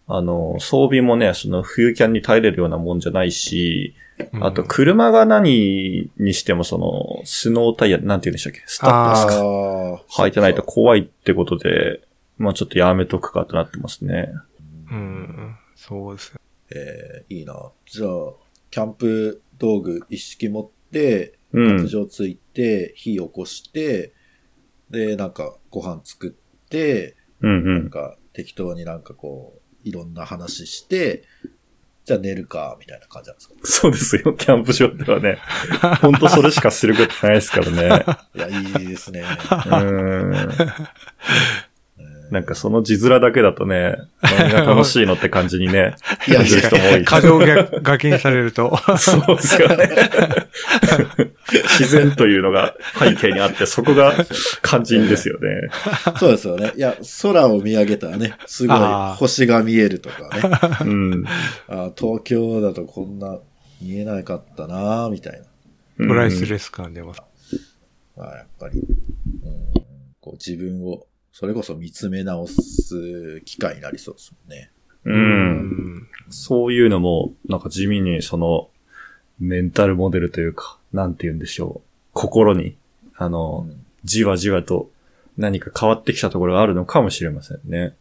[0.08, 3.94] あの、装備もね、その冬キャンに耐えれるようなもんじゃないし、
[4.40, 8.62] あと車が何にしてもその、スノータイヤ、なんて言うんでしたっけ？
[8.66, 9.42] スタッドですか？
[9.42, 12.00] あ履いてないと怖いってことで、
[12.38, 14.30] まあちょっとやめとくかとなってますね。
[14.90, 15.56] うん。
[15.74, 16.40] そうですね。
[16.74, 17.70] えーいいな。
[17.86, 18.08] じゃあ、
[18.70, 21.88] キャンプ道具一式持って、うん発。
[21.88, 24.12] 情ついて、火起こして、
[24.90, 27.74] で、なんかご飯作って、うんうん。
[27.74, 31.22] なんか適当になんかこう、いろんな話して、
[32.04, 33.54] じゃあ寝るか、みたいな感じなんですか？
[33.64, 35.38] そうですよ、キャンプ場ではね。
[36.00, 38.04] ほんとそれしかすることないですからね。
[38.36, 39.24] いや、いいですね。
[39.24, 40.32] うん。
[42.30, 45.94] なんかその字面だけだとね、何が楽しいのって感じにね、
[46.28, 47.04] いや感じる人も多い。
[47.04, 48.76] 過剰書書きにされると。
[48.98, 49.88] そうですよね。
[51.78, 54.14] 自然というのが背景にあって、そこが
[54.62, 55.68] 肝心ですよね。
[56.18, 56.72] そうですよね。
[56.76, 58.78] いや、空を見上げたらね、すごい
[59.16, 60.80] 星が見えるとかね。
[60.80, 61.24] うん。
[61.68, 63.38] あー東京だとこんな
[63.80, 65.46] 見えなかったなみたいな。
[65.96, 67.22] プライスレス感出ます。
[68.16, 68.86] まあ、やっぱり、うん、
[70.20, 71.06] こう自分を、
[71.38, 74.70] それこそ見つめ直す機会になりそうですもんね。
[75.04, 75.12] う。
[75.12, 76.08] うんん。
[76.30, 78.70] そういうのも、なんか地味にその、
[79.38, 81.88] メンタルモデルというか、なんて言うんでしょう。
[82.14, 82.78] 心に、
[83.18, 84.90] あうの、んじわじわと
[85.36, 87.94] 何か変わってきたところがあるのかもしれませんね。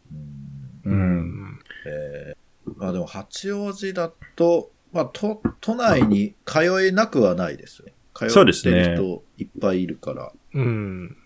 [0.86, 1.60] うんうん。
[1.86, 2.36] えー
[2.78, 7.92] まあでも八王子だと、まあ都、都内に通えなくはないですね。
[8.14, 10.32] 通ってる人いっぱいいるから。
[10.54, 11.16] うん。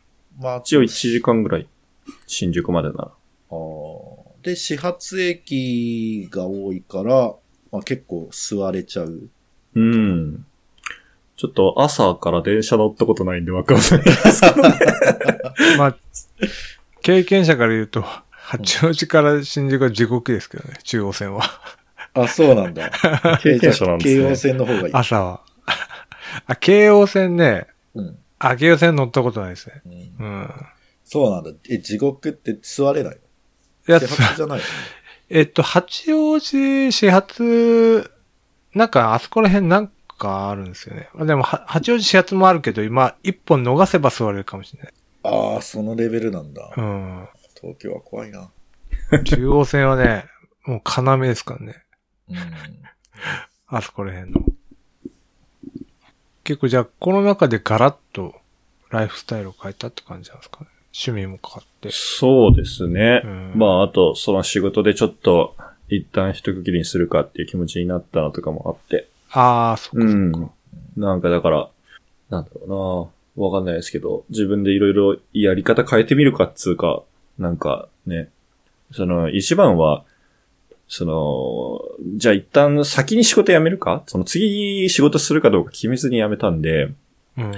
[0.40, 1.68] まあ、一応1時間ぐらい、
[2.26, 3.10] 新宿までなら。
[3.50, 7.34] あーで、始発駅が多いから、
[7.70, 9.28] まあ結構座れちゃう。
[9.74, 10.46] うん。
[11.36, 14.78] ちょっと朝から電車乗ったことないんでわかんないですけどね。
[15.78, 15.96] まあ、
[17.02, 21.44] 経験者から言うと、八王子から新宿は地獄ですけどね、中央線は。
[22.14, 22.90] あ、そうなんだ。
[23.42, 24.94] 経験者なんですね京王線の方がいい。
[24.94, 25.40] 朝は。
[26.46, 28.18] あ、京王線ね、うん。
[28.38, 29.82] あ、京王線乗ったことないですね。
[29.86, 30.50] うんうん。
[31.12, 31.50] そうなんだ。
[31.68, 34.64] え、地獄って座れないいや、始発じゃないの？
[35.28, 38.12] えっと、八王子始発、
[38.74, 41.08] なんかあそこら辺なんかあるんですよね。
[41.26, 44.92] でも、は八王子始発もあるけど、今、一本逃せば座れるかもしれない。
[45.24, 46.72] ああ、そのレベルなんだ。
[46.76, 47.28] うん。
[47.60, 48.48] 東京は怖いな。
[49.24, 50.26] 中央線はね、
[50.64, 51.82] もう要ですからね。
[52.28, 52.36] うん。
[53.66, 54.44] あそこら辺の。
[56.44, 58.36] 結構じゃあ、この中でガラッと
[58.90, 60.66] ライフスタイルを変えたって感じなんですかね。
[60.92, 61.88] 趣味も変わって。
[61.92, 63.22] そうですね。
[63.24, 65.56] うんまあ、あと、その仕事でちょっと、
[65.88, 69.08] 一旦一区切りにするかっていう気持ちになったのとかもあって。
[69.32, 70.14] ああ、そっかそっか。
[70.14, 70.50] うん
[70.96, 71.68] なんかだから、
[72.30, 77.02] なんだろうなわかんないですけど、自分でいろいろやり方変えてみるかっつうか、
[77.38, 78.28] なんかね、
[78.92, 80.04] その、一番は、
[80.88, 81.80] その、
[82.16, 84.02] じゃあ一旦先に仕事辞めるか？
[84.08, 86.90] その次仕事するかどうか決めずに辞めたんで、
[87.38, 87.52] うん。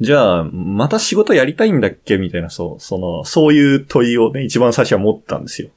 [0.00, 2.16] じゃあ、また仕事やりたいんだっけ？
[2.18, 5.68] みたいな、そう、その、そういう問いをね、一番最初は持ったんですよ。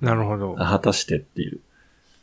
[0.00, 0.56] なるほど。
[0.58, 1.60] あ果たしてっていう。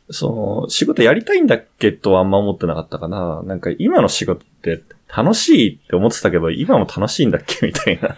[0.10, 3.41] その、仕事やりたいんだっけとはあんま思ってなかったかな。
[3.46, 4.82] なんか今の仕事って
[5.15, 7.67] 楽しいって思ってたけど、今も楽しいんだっけ？
[7.67, 8.15] みたいな。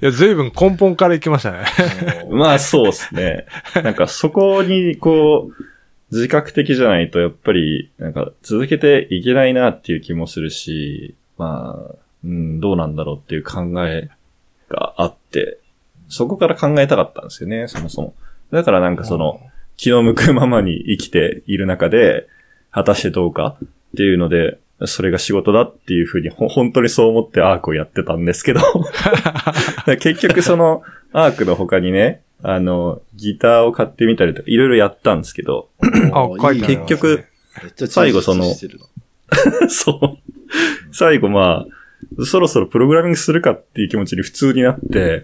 [0.00, 1.64] いや、随分根本から行きましたね。
[2.30, 3.46] まあそうですね。
[3.82, 5.64] なんかそこにこう、
[6.10, 14.10] 自覚的じゃないとやっぱり、なんか続けていけないなっていう気もするし、まあ、うん、どうなんだろうっていう考え
[14.68, 15.58] があって、
[16.08, 18.14] そこから考えたかったんですよね、そもそも。
[18.50, 19.40] だからなんかその、
[19.76, 22.28] 気の向くままに生きている中で、
[22.70, 28.60] 果たしてどうかっていうので、それが仕事だっていうふうに、ほ本当にそう思ってアークをやってたんですけど、
[30.00, 36.76] 結局そのアークの他にね、あの、ギターを買ってみたりとか、いろいろやったんですけど、あ、書いてありますね。
[36.76, 37.24] 結局、
[37.62, 38.80] めっちゃ最後その充実してる
[39.62, 39.68] な。
[39.72, 40.92] そう。
[40.92, 45.22] 最後まあ、そろそろプログラミングするかっていう気持ちに普通になって、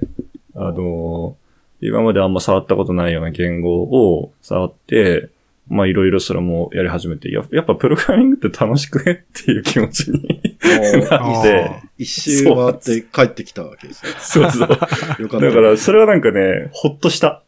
[0.57, 1.37] あの、
[1.83, 5.29] 今まであんま触ったことないような言語を触って、
[5.69, 10.55] まあいろいろそれもやり始めて、ややっぱプログラミングって楽しくねっていう気持ちに
[11.11, 11.71] なって、
[12.03, 14.13] 一周回って帰ってきたわけですね。
[14.21, 14.69] そうそう。
[14.69, 14.87] だ か
[15.19, 15.61] よかった。
[15.61, 17.43] らそれはなんかね、ほっとした。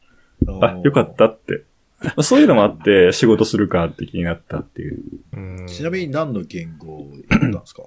[0.61, 1.63] あ、よかったって。
[2.03, 5.01] まあそういうのもあって仕事するかって気になったっていう。
[5.35, 7.85] うんちなみに何の言語をやったんですか？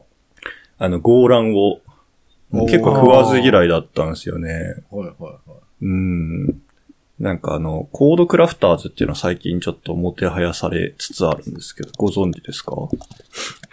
[0.78, 1.82] あの、ゴーランを
[2.68, 4.50] 結構食わず嫌いだったんですよね。
[4.90, 5.40] はいはいはい。
[5.82, 6.62] うん。
[7.20, 12.76] なんかあの、コードクラフターズっていうのは最近ちょっともてはやされつつあるんですけど、ご存知ですか？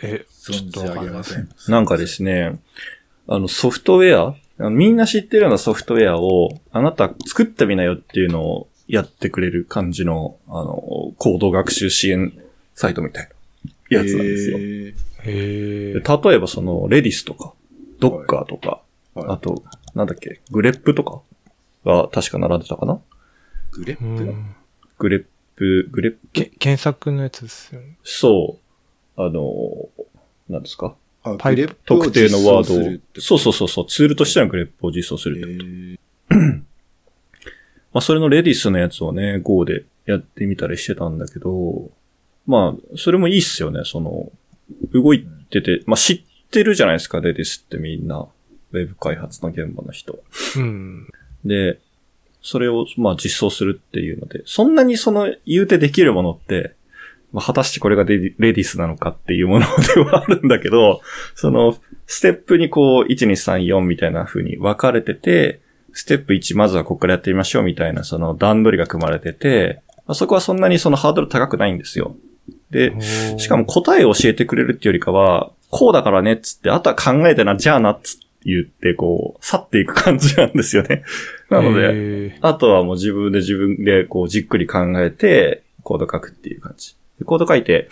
[0.03, 1.49] え、ちょっとわかりげません。
[1.69, 2.61] なんかですね、
[3.27, 12.33] あのソフトウェア、みんな知ってるようなソフトウェアを、あなた作ってみなよっていうのをやってくれる感じの、あの、コード学習支援
[12.75, 13.29] サイトみたい
[13.91, 14.59] なやつなんですよ。
[14.59, 16.29] へー。
[16.29, 17.55] 例えばその、レディスとか、
[17.99, 18.83] ドッカーとか、
[19.15, 19.27] はい。
[19.31, 21.23] あと、なんだっけ、グレップとか
[21.85, 23.01] が確か並んでたかな？
[23.73, 24.05] グレップ？
[24.05, 24.55] うん。
[24.99, 25.25] グレッ
[25.57, 27.97] プ、 grep、け検索のやつですよね。
[28.05, 28.59] そ
[29.17, 29.89] う、あの、
[30.49, 30.95] なんですか？
[31.25, 32.99] あパイ grep を特定のワードを。
[33.21, 35.97] そうそうそうそう、ツールとしての grep を実装するって
[36.29, 36.37] こと。
[37.93, 41.91] まあ、それの Redis のやつをね、Go でやってみたりしてたんだけど、
[42.47, 44.33] まあ、それもいいっすよね、その、
[44.93, 48.27] 動いてて、まあ、知ってるじゃないですか、 Redis ってみんな。
[48.73, 50.19] ウェブ開発の現場の人。
[50.57, 51.07] うん。
[51.45, 51.79] で、
[52.43, 56.75] それを、まあ、実装するっていうので、そんなにその、言うてできるものって、
[57.33, 61.01] まあ、果たしてこれがレディスなのかっていうものではあるんだけど、
[61.35, 61.77] その、
[62.07, 65.61] ステップにこう、1、2、3、4みたいな風に分かれてて、
[65.93, 72.17] ステップ1まずはここからやってみましょうみたいな、その段取りが組まれてて、まあそこはそんなにそのハードル高くないんですよ。
[72.71, 72.93] で、
[73.39, 81.05] しかも答えを教えてくれるっていうよりかは、こうだからねっつって、あとは考えてな、じゃあなっつって言って、こう、去っていく感じなんですよね。
[81.51, 86.95] なので、で、あとはもう自分で自分でこうじっくり考えてコード書くっていう感じ。
[87.19, 87.89] でコード書いて、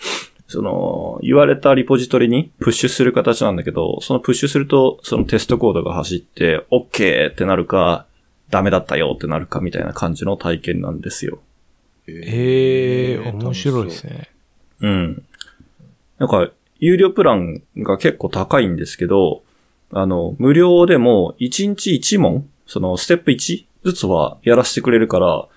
[0.47, 8.05] その、言われたリポジトリにプッシュする形なんだけど、そのプッシュすると、そのテストコードが走って、OK ってなるか、
[8.49, 11.39] ダメだったよってなるかみたいな感じの体験なんですよ。
[12.07, 14.05] ええ、面白いです。
[14.05, 14.29] ね。
[14.81, 15.23] うん。
[16.19, 19.43] なんか、有料プランが結構高いんですけど、
[19.93, 25.47] あの、無料でも1日1問、そのステップ1ずつはやらせてくれるから、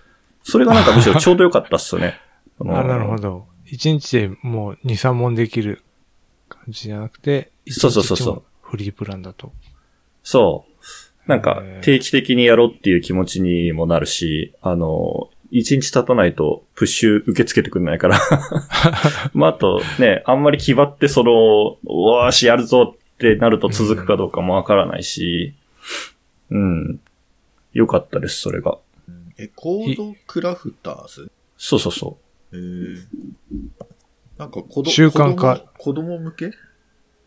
[0.43, 2.19] それがなんかむしろちょうどよかったっすよね。
[2.61, 3.47] あ、なるほど。
[3.67, 5.83] 一日でもう2、3問できる
[6.49, 9.53] 感じじゃなくて、そうそうそうそうフリープランだと。
[10.23, 10.75] そう。
[11.27, 18.19] なんか定期的にやろうっていう気持ちにもなるし、あの、1日経たないとプッシュ受け付けてくれないから。
[19.33, 25.55] まあ、あとね、あんまり気張ってその、おーし、やるぞってなると続くかどうかもわからないし、
[26.51, 27.01] うん。
[27.73, 28.79] よかったです、それが。
[29.09, 31.31] うんえ、コードクラフターズ？
[31.57, 32.19] そうそうそ
[32.53, 32.99] えー、
[34.39, 36.51] なんか子供、習慣化子供子供向け？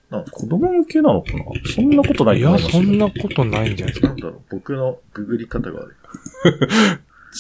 [0.10, 0.23] な。
[0.23, 1.43] 子供向けなのかな？
[1.73, 4.08] そんなことないいや、と思いますよそんなことないんじゃないですか。
[4.08, 5.95] なんだろう、僕のググり方が悪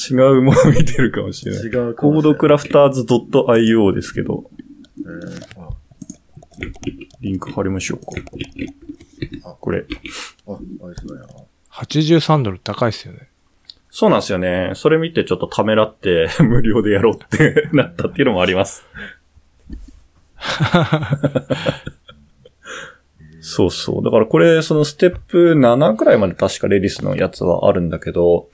[0.09, 1.55] 違うもの見てるかもしれい。
[1.55, 1.63] ない。
[1.65, 2.21] 違うかコー。
[2.21, 4.49] ドクラフターズ .io ですけど、
[4.99, 5.69] えーあ
[7.21, 8.05] リンク貼りましょうか。
[9.49, 9.85] あこれ。
[10.47, 11.27] あ、あれそうやな。
[11.71, 13.29] 83ドル高いですよね。
[13.89, 14.71] そうなんですよね。
[14.75, 18.85] それ見てちょっとためらって 無料でやろうって なったっていうのもあります。
[23.41, 24.03] そうそう。
[24.03, 28.49] だからこれ、そのステップ7くらいまで確かレディスのやつはあるんだけど、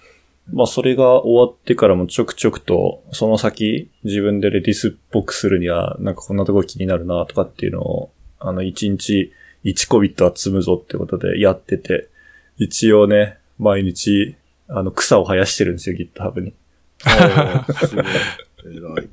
[0.51, 9.31] まあそれが終わってからもちょくちょくと、その先自分でレディスっぽくするには、なんかこんなとこ気になるなとかっていうのを、あの1日
[9.63, 12.09] 1コビットは積むぞってことでやってて、
[12.57, 14.35] 一応ね、毎日、
[14.67, 16.53] あの草を生やしてるんですよ、GitHub に。
[18.59, 19.09] すごい。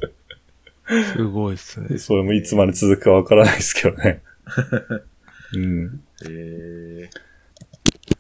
[1.15, 1.99] すごいですね。
[1.99, 4.23] それもいつまで続くかわからないですけどね。
[5.55, 6.03] うん。
[6.29, 7.09] え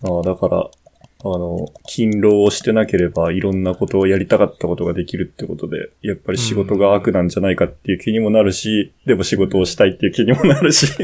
[0.02, 0.70] ああ、だから、
[1.22, 10.86] あの、勤労をしてなければいろんなことをやりたかったことができるってことで、やっぱり仕事が悪なんじゃないかっていう気にもなるし、でも仕事をしたいっていう気にもなるし。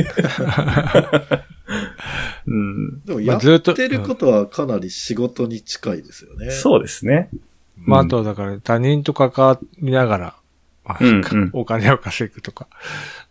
[2.47, 3.03] うん。
[3.05, 6.51] ー、でもまやっとってることはかなり仕事に近いですよね。
[6.51, 7.29] そうですね。
[7.77, 10.37] まあ、あと、だから他人と関わりながら、
[10.85, 12.69] まあうんうんお金を稼ぐとか、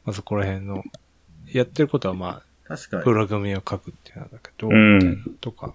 [0.06, 0.84] まあそこら辺の、
[1.52, 3.14] やってることはまあ、確かにプ。
[3.14, 5.74] ログラムを書くっていうのだけど、うんとか。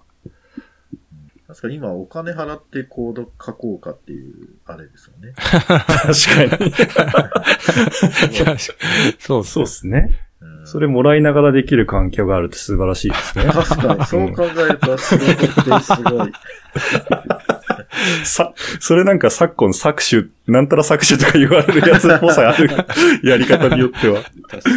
[1.50, 5.32] 確かに今お金払ってコード書こうかっていう、あれですよね。
[5.36, 6.70] 確かに。
[9.18, 10.20] そうそうそですね。
[10.40, 13.44] うんそれもらいながらできる環境があるって素晴らしいですね。
[13.44, 15.44] 確かに、そう考えると仕事って
[15.84, 16.32] すごい。
[18.24, 22.70] さ、それなんか昨今搾取、なんたら搾取とか言われるやつっぽさある。
[23.28, 24.22] やり方によっては。
[24.48, 24.70] 確か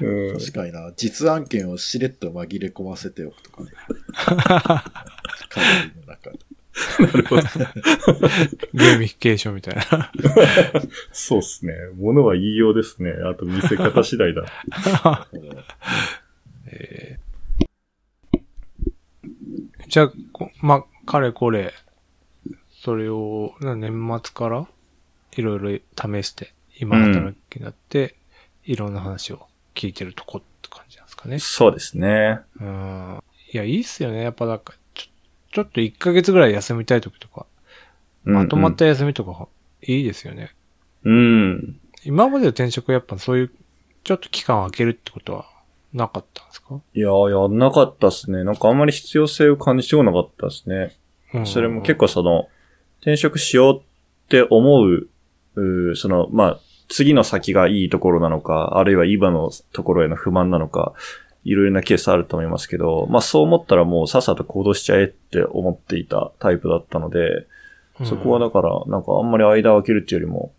[0.00, 0.06] に。
[0.06, 0.38] うん。
[0.38, 0.92] 確かにな。
[0.96, 3.70] 実案件をしれっと紛れ込ませておくとかね。
[5.48, 6.38] 課題の中で。
[7.00, 7.42] なるほど。
[8.72, 10.12] ゲーミフィケーションみたいな。
[11.12, 11.74] そうっすね。
[11.96, 13.12] ものは言いようですね。
[13.24, 14.44] あと見せ方次第だ。
[16.70, 17.28] えー
[19.88, 21.72] じゃあ、こまあ、かれこれ、
[22.70, 24.68] それを、な年末から
[25.32, 28.14] いろいろ試して、今働きになって、
[28.64, 31.38] いろんな話を聞いてるとこって感じなんですかね。
[31.38, 32.40] そうですね。
[32.60, 33.22] うん。
[33.50, 34.22] いや、いいっすよね。
[34.22, 34.74] やっぱなんか、
[35.52, 37.46] ちょ、っと1ヶ月ぐらい休みたい時とか、
[38.24, 39.48] まとまった休みとか、
[39.82, 40.54] いいですよね。
[41.04, 41.80] うん。
[42.04, 43.50] 今までの転職はやっぱそういう、
[44.04, 45.46] ちょっと期間を空けるってことは
[45.92, 46.80] なかったんですか？
[46.94, 48.44] いやー、やんなかったっすね。
[48.44, 50.96] なんかあんまり必要性を感じてこなかったっすね。
[51.34, 52.48] うんそれも結構その、
[53.00, 53.82] 転職しようっ
[54.28, 55.08] て思う、
[55.54, 60.94] うーその、まあ、次の先がいいところなのか、あるいは今のところへの不満なのか、
[61.48, 67.46] いろいろなケースあると思いますけど、まあそう思ったらもうさっさと行動しちゃえって思っていたタイプだったので、
[68.04, 70.52] そこはだから、なんかあんまり間を空けるっていうよりも、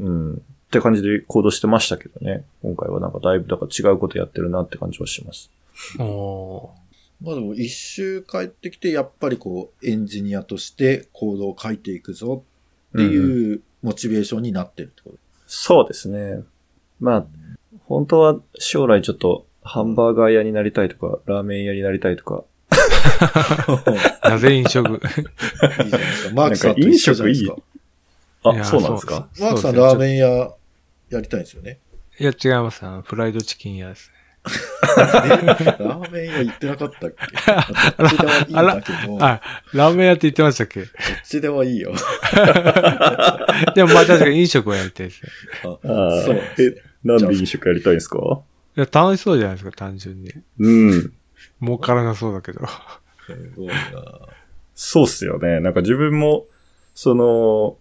[0.00, 0.38] うん、っ
[0.70, 2.44] て感じで行動してましたけどね。
[2.62, 5.50] 今回はなんかだいぶだから違うことやってるなって感じはします。
[5.98, 6.70] お
[7.20, 12.44] まあでも一周帰ってきて、やっぱりこう、エンジニアとしてコードを書いていくぞ
[12.96, 15.16] ってうんいうモチベーションになってるってこと。
[15.46, 16.42] そうですね。
[17.00, 17.26] まあ、
[17.86, 26.34] 本当は将来ちょっとハンバーガー屋になりたいとか、ラーメン屋になりたいとか、ーなぜ飲食いいじゃないですか。
[26.34, 27.56] マークさんと一緒じゃないですか。
[28.52, 29.28] いやあ、そうなんですか？
[29.40, 30.26] マークさんラーメン屋
[31.08, 31.78] やりたいんですよね。
[32.18, 32.84] いや、違います。
[33.02, 34.14] フライドチキン屋ですね。
[34.44, 37.16] ラーメン屋行ってなかったっけ？
[38.02, 39.40] どっちでもいいんだけど、どっあ、
[39.72, 40.84] ラーメン屋って言ってましたっけ？
[41.24, 41.94] ちでもいいよ。
[43.74, 45.28] でもまあ確かに飲食はやりたいですね。
[45.64, 46.82] あそうなんですね。
[47.04, 48.18] なんで飲食やりたいんですか？
[48.18, 48.20] い
[48.80, 50.32] や、楽しそうじゃないですか、単純に。
[50.58, 51.12] うん。
[51.60, 52.60] 儲からなそうだけど。
[53.26, 53.74] すごいな
[54.74, 55.60] そうっすよね。
[55.60, 56.46] なんか自分も、
[56.94, 57.76] その、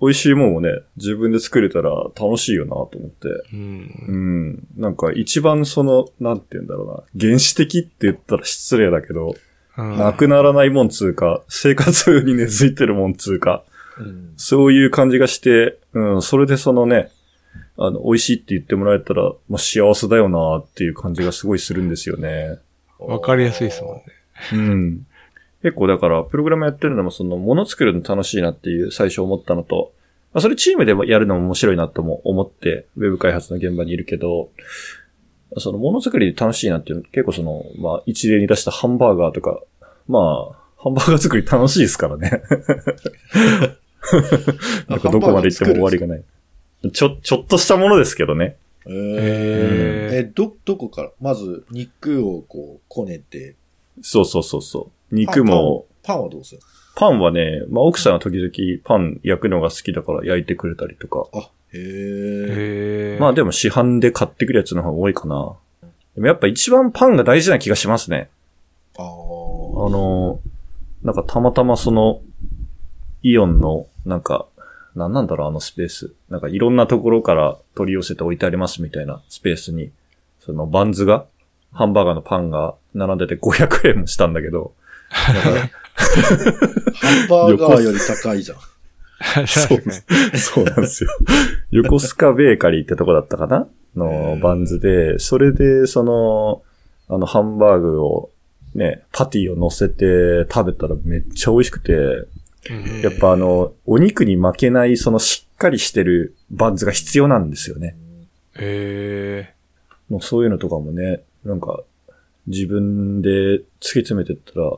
[0.00, 3.28] 美味しいもんをね、自分で作れたら楽しいよなと思って。
[3.28, 3.44] う。
[3.52, 4.66] うんん。
[4.76, 7.26] なんか一番その、なんて言うんだろうな。
[7.28, 9.34] 原始的って言ったら失礼だけど、
[9.76, 13.62] うんなくならないもんつうか、生活に根付いてるもんつうか、
[13.98, 14.32] うん。
[14.36, 17.10] そういう感じがして、うん、それでそのね、
[17.78, 22.58] あの、美味しいって言ってもらえたら、まあ、幸せだよなっていう感じがすごいするんですよね。
[22.98, 24.04] わかりやすいですもんね。
[24.52, 25.06] うん。
[25.62, 29.92] 結構だから、プログラムやってるのもその、もの作るの楽しいなっていう最初思ったのと、
[30.32, 34.50] まあ、それチームでもやるのも面白いなとも思って、ウェブ開発の現場にいるけど、
[35.56, 39.60] そのものづくりで楽しいなっていうの結構その、まあ一例に出したハンバーガーとか、
[40.06, 42.42] まあ、ハンバーガー作り楽しいですからね。
[44.88, 46.22] なんかどこまで行っても終わりがない。
[46.92, 48.56] ちょ、ちょっとしたものですけどね。
[48.86, 51.10] えー、へえ、ど、どこから？
[51.20, 53.56] まず、肉をこう、こねて、
[54.00, 55.14] そうそうそうそう。
[55.14, 56.60] 肉も、パンはどうする？
[56.94, 58.50] パンはね、まあ奥さんは時々
[58.84, 61.26] パン焼くのが好きだから焼いてくれたりとか。
[61.32, 63.18] あ、へえ。
[63.20, 65.54] まあでも市販で買ってくるやつの方が多いかな。
[66.14, 68.30] でもやっぱ一番パンが大事な気がしますね。
[68.96, 70.40] ああーの、
[71.02, 72.20] なんかたまたまその、
[73.22, 74.46] イオンの、なんか、
[74.98, 76.12] なんなんだろうあのスペース。
[76.28, 79.90] なんかいろんなところから取り寄せて置いてありますみたいなスペースに、
[80.40, 81.24] そのバンズが、
[81.72, 84.72] ハンバーガーのパンが並んでて500円もしたんだけど、
[85.10, 88.58] ハンバーガーより高いじゃん。
[89.46, 89.82] そう
[90.36, 91.10] そうなんですよ。
[91.70, 93.66] 横須賀ベーカリーってとこだったかな？
[93.96, 96.62] のバンズで、それで、その、
[97.08, 98.30] あの、ハンバーグを、
[98.74, 102.37] ね、パティを乗せて食べたらめっちゃ美味しくて、うん
[103.02, 107.96] やっぱあの、お肉に負けない、そのしっかりしてるバンズが必要なんですよね。
[108.58, 109.54] へえ。
[110.08, 111.82] もうそういうのとかもね、なんか、
[112.46, 114.72] 自分で突き詰めてったら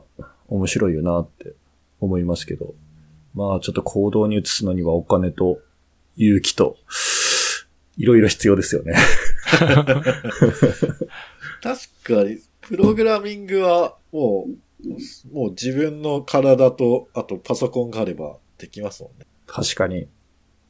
[0.49, 1.53] 面白いよなって
[1.99, 2.73] 思いますけど。
[3.33, 5.59] まあちょっと行動に移すのにはお金と
[6.17, 6.77] 勇気と、
[7.97, 8.93] いろいろ必要ですよね。
[11.61, 14.55] 確かに、プログラミングは、もう、
[15.31, 19.25] もう自分の体と、あとパソコンがあればできますもんね。
[19.47, 20.07] 確かに。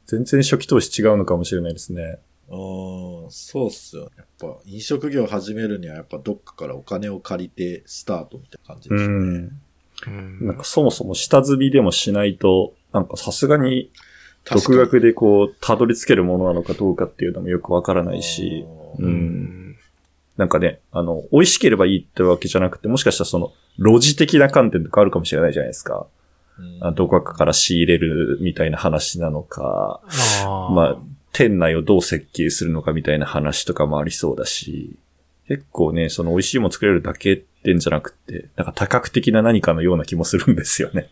[0.06, 2.18] 全然初期投資違うのかもしれないですね。
[2.48, 4.10] うん、そうっすよね。
[4.18, 9.08] やっぱ、飲食業始めるには、やっぱどっかからお金を借りてスタートみたいな感じですね。
[9.08, 9.60] うん。
[10.06, 13.90] うんなんかそもそも下積みでもしないと、なんかさすがに
[14.44, 18.66] 独学でこう、たどり着けるものなのかどうかっていうのもよくわからにないし、
[18.98, 19.02] う。
[19.02, 19.61] うんん。
[20.36, 26.06] なんかね、あの、美味しければいいってわけじゃなくて、もしかしたらその、ロジ的な観点とかあるかもしれないじゃないですか。
[26.58, 30.00] うんあどこかから仕入れるみたいな話なのか、
[30.44, 30.72] ああ。
[30.72, 30.96] まあ、
[31.32, 34.96] 店内をどう設計するのかみたいな話とかもありそうだし、
[35.48, 41.08] 結構ね、その美味しいもの作れるだけってんじゃなくて、なんか多角的な何かのような気もするんですよね。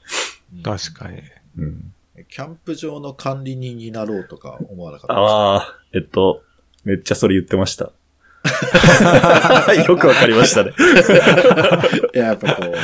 [0.63, 1.21] 確かに。
[1.59, 1.93] うん。
[2.29, 6.43] キャンプ場の管理人になろうとか思わなかったああ、えっと、
[6.85, 7.93] めっちゃそれ言ってました。
[9.87, 10.73] よくわかりましたね。
[12.15, 12.75] いや、やっぱこう、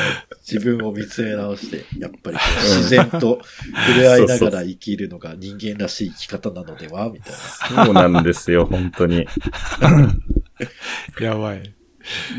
[0.40, 3.40] 自分を見つめ直して、やっぱり自然と
[3.86, 7.32] 触れ合いながら生きるのが人間らしい生き方なのではみたい
[7.76, 7.84] な。
[7.86, 9.26] そうなんですよ、本当に。
[11.20, 11.72] やばい。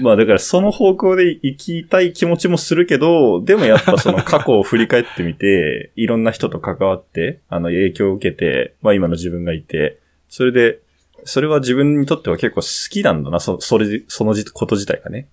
[0.01, 9.99] まあだからその方向で生きたい気持ちもするけど、でもやっぱその過去を振り返ってみて、いろんな人と関わって、あの影響を受けて、まあ今の自分がいて、
[10.29, 10.79] それで、
[11.23, 15.27] それは自分にとっては結構好きなんだな、そそれ、そのじこと自体がね。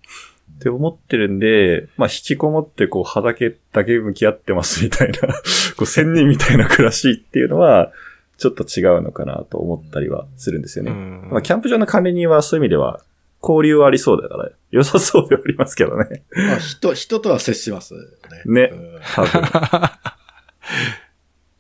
[0.57, 5.21] って思ってるんで、まあ引きこもってこう畑だけ向き合ってますみたいな、
[5.77, 7.93] こう仙人みたいな暮らしっていうのは、
[8.39, 10.91] ちょっと違うのかなと思ったりはするんですよね。
[10.91, 13.01] うんまあ、キャンプ場の管理人はそういう意味では、
[13.43, 16.25] 交流はありそうだから、 良さそうではありますけどね。
[16.35, 18.01] まあ人、人とは接しますよ
[18.47, 18.71] ね。
[18.71, 18.73] ね。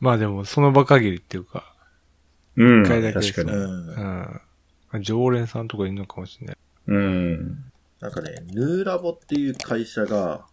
[0.00, 1.73] まあでも、その場限りっていうか、
[2.56, 2.82] うん。
[2.84, 3.58] 一回だけです確かに。
[3.58, 4.40] うん
[4.92, 5.02] うん。
[5.02, 6.56] 常連さんとかいるのかもしれない。
[6.86, 7.64] うん。
[8.00, 10.46] なんかね、ヌーラボっていう会社が、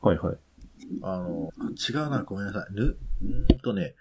[0.00, 0.36] はいはい。
[1.02, 1.50] あの、
[1.88, 2.74] 違うな、ごめんなさい。
[2.74, 3.94] ぬ、んとね、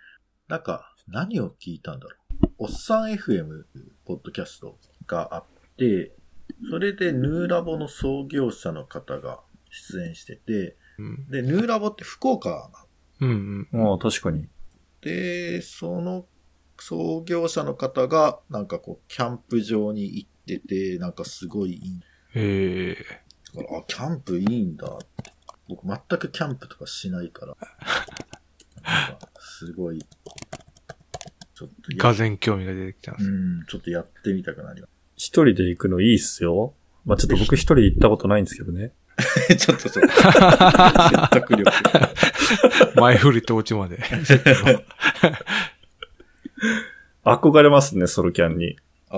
[0.48, 2.48] なんか、何を聞いたんだろう。
[2.58, 3.66] おっさん FM
[4.06, 5.46] ポッドキャストがあっ
[5.78, 6.14] て、
[6.70, 11.28] それでヌーラボの創業者の方が出演してて、うん。
[11.30, 12.70] で、ヌーラボって福岡
[13.20, 13.90] なうんうん。
[13.92, 14.48] ああ、確かに。
[15.02, 16.26] で、その
[16.80, 22.02] 創業者の方が、なんかこう、キャンプ場に行ってて、なんかすごいいい。
[22.36, 23.24] ええ
[23.56, 24.98] あ、キャンプいいんだ。
[25.68, 27.56] 僕全くキャンプとかしないから。
[28.84, 30.00] なんかすごい、
[31.56, 33.30] ちょっとやがぜ興味が出てきたんです。
[33.30, 36.74] うん、ちょっとやってみたくなりま一人で行くのいいっすよ。
[37.06, 38.92] まあちょっと僕一人で行ったことないんですけどね。
[39.48, 39.56] す。
[39.56, 40.04] ちょっとそう。
[40.10, 40.20] 説
[41.32, 41.72] 得力。
[42.96, 44.00] 前振りと落ちまで。
[47.24, 48.76] 憧れますね、ソロキャンに。
[49.10, 49.18] あ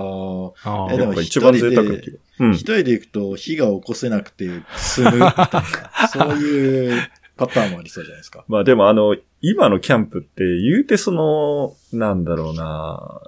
[0.64, 1.86] あ、ああえでもやっぱ一番贅沢。
[1.88, 2.60] うん一。
[2.60, 7.02] 人で行くと火が起こせなくて済むみたいな、 そういう
[7.36, 8.44] パターンもありそうじゃないですか。
[8.48, 13.22] まあでもあの、今のキャンプって言うてその、なんだろうな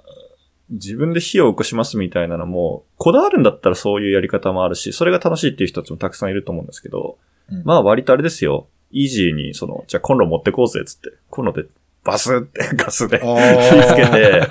[0.69, 7.17] 自分で火を起こしますみたいなのも、こだわるんだったらそういうやり方もあるし、それが楽しいっていう人たちもたくさんいると思うんですけど、
[7.51, 8.67] うんまあ割とあれですよ。
[8.91, 11.11] イージーに、その、じゃあコンロ持ってこうぜ、つって。
[11.29, 11.65] コンロで
[12.03, 14.41] バスって ガスで火あつけて、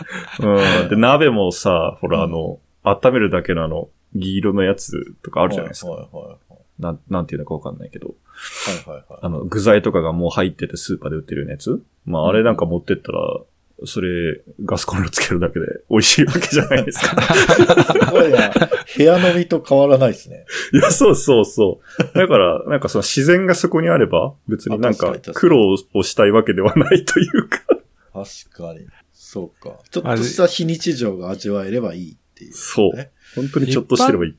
[0.47, 0.89] うん。
[0.89, 5.91] で、鍋もさ、ほらあの、温めるだけのあの、銀色のやつとかああるじゃないですか。
[5.91, 6.39] はいはいはい
[6.79, 8.07] なん、なんていうのかわかんないけど。
[8.07, 9.21] はいはいはい。
[9.23, 13.41] あの、具材とかがもう入っててスーパーで売ってるようなやつまあ、あれなんか持ってったら、
[13.85, 17.23] それ、ガスコンロつけるだけで美味しいわけじゃないですか。
[17.23, 18.51] すごいな。
[18.97, 20.45] 部屋飲みと変わらないですね。
[20.75, 22.19] いや、そうそうそう。
[22.19, 27.61] だから、なんかその自然がそこにあれば、別になんか苦労をしたいわけではないというか。
[28.13, 28.87] 確かに。
[29.13, 29.79] そうか。
[29.91, 33.11] ちょっとした非日常が味わえればいいっていう、そうね。
[33.37, 34.37] 本当にちょっとしてればいい。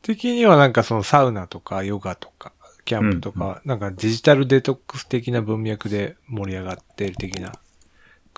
[0.00, 2.52] 的にはなんかそのサウナとかヨガとか、
[2.86, 7.52] キャンプとか、なんかデジタルデトックス的な文脈で盛り上がってる的な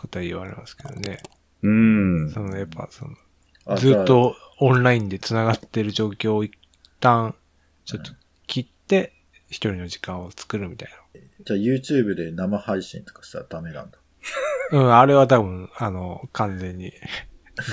[0.00, 1.22] ことは言われますけどね。
[1.62, 2.30] うん。
[2.30, 3.14] そのやっぱその、
[3.66, 4.04] あずっ。
[4.04, 6.52] とオンラインで繋がってる状況を一
[7.00, 7.34] 旦
[7.86, 8.12] ちょっと
[8.46, 9.14] 切って
[9.48, 10.88] 一人の時間を作るみたい
[11.44, 13.98] じゃあ YouTube で生配信とかしたらダメなんだ。
[14.70, 14.78] な。
[14.78, 16.92] うん、あれは多分、あの、完全に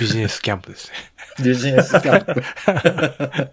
[0.00, 0.94] ビジネスキャンプですね。
[1.44, 2.42] ビジネスキャンプ。
[2.42, 3.52] そっ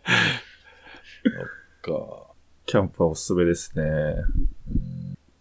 [1.82, 2.26] か。
[2.66, 3.84] キャンプはおすすめですね。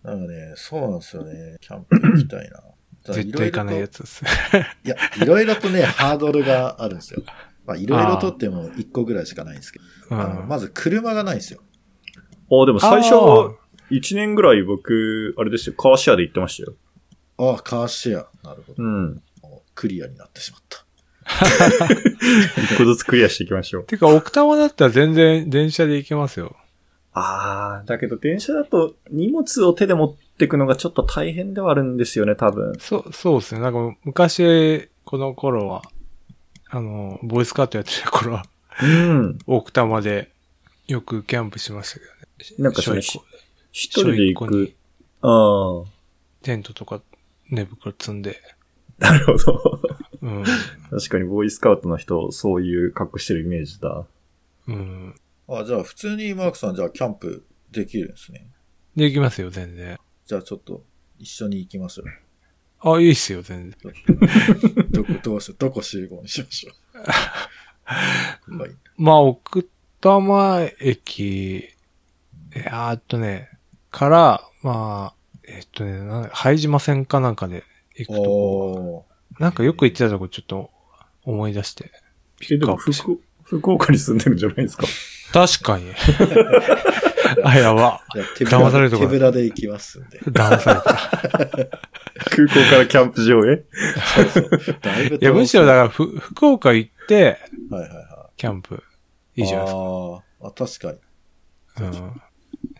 [0.03, 1.57] なんかね、そうなんですよね。
[1.61, 2.61] キャンプ行きたいな。
[3.13, 4.25] 絶対行かないやつです。
[4.85, 7.23] いや、いろいろとね、ハードルがあるんですよ。
[7.67, 9.85] まあ、いろいろとっても1個ぐらいしかないんですけど。
[10.11, 11.61] うんあのまず車がないんですよ。
[12.51, 13.55] あ、でも最初あー、
[13.91, 16.77] 1年ぐらい僕、あれですよ、カーシェアで行ってましたよ。
[17.39, 18.29] ああ、カーシェア。
[18.43, 18.83] なるほど。
[18.83, 19.23] うん。
[19.75, 20.85] クリアになってしまった。
[22.61, 23.85] 一個ずつクリアしていきましょう。
[23.85, 26.57] てか、奥多摩だったら全然電車で行けますよ。
[27.15, 32.75] あー、だけど電車だと荷物を手で持ってくのがちょっと大変ではあるんですよね、多分。
[32.81, 33.61] そう、そうですね。
[33.61, 35.83] なんか昔、この頃は、
[36.71, 38.45] あの、ボーイスカートやってた頃は、
[38.83, 39.39] うん。
[39.47, 40.31] 奥多摩で
[40.89, 42.11] よくキャンプしましたけど
[42.61, 42.65] ね。
[42.65, 43.23] なんかそれ、小
[43.71, 44.73] 一人で行く。
[45.23, 45.91] ああ。
[46.43, 47.01] テントとか
[47.49, 48.41] 寝袋積んで。
[48.99, 49.81] なるほど。
[50.23, 50.45] うん。
[50.91, 54.05] 確かにボーイスカウトの人、そういう格好してるイメージだ。
[54.67, 55.15] うん。
[55.49, 58.47] あ、じゃあ普通にマークさん、じゃあキャンプできるんですね。
[58.97, 59.99] できますよ、全然。
[60.27, 60.83] じゃあちょっと
[61.19, 62.95] 一緒に行きましょう。
[62.97, 63.95] あ、いいっすよ、全然。
[64.91, 66.75] どこ、 どうしよう、どこ集合にしましょう。
[68.59, 68.71] はい。
[68.97, 69.65] まあ、奥
[70.01, 71.69] 多摩駅、
[72.55, 73.51] えーっとね、
[73.91, 77.65] から、まあ、えっとね、な拝島線かなんかで
[77.97, 79.07] 行くと
[79.39, 80.71] なんかよく行ってたとこちょっと
[81.23, 81.91] 思い出して。
[82.51, 82.93] え、でも福、
[83.43, 84.87] 福岡に住んでるんじゃないですか？
[85.35, 85.93] 確かに。
[87.43, 88.01] あ、やば。
[88.15, 90.21] いや手ぶらで、騙されるとこ手ぶらで行きますんで。
[90.21, 90.95] 騙された。
[92.31, 93.65] 空港からキャンプ場へ？
[94.15, 94.79] そうそう。
[94.81, 98.81] だいぶいや、むしろだから、ふ、福岡行って、ら、はいはいはキャンプ、
[99.35, 99.41] い。
[99.41, 100.99] いいじゃないですあーあ、確かに。
[101.75, 101.85] か。
[101.85, 102.23] うん。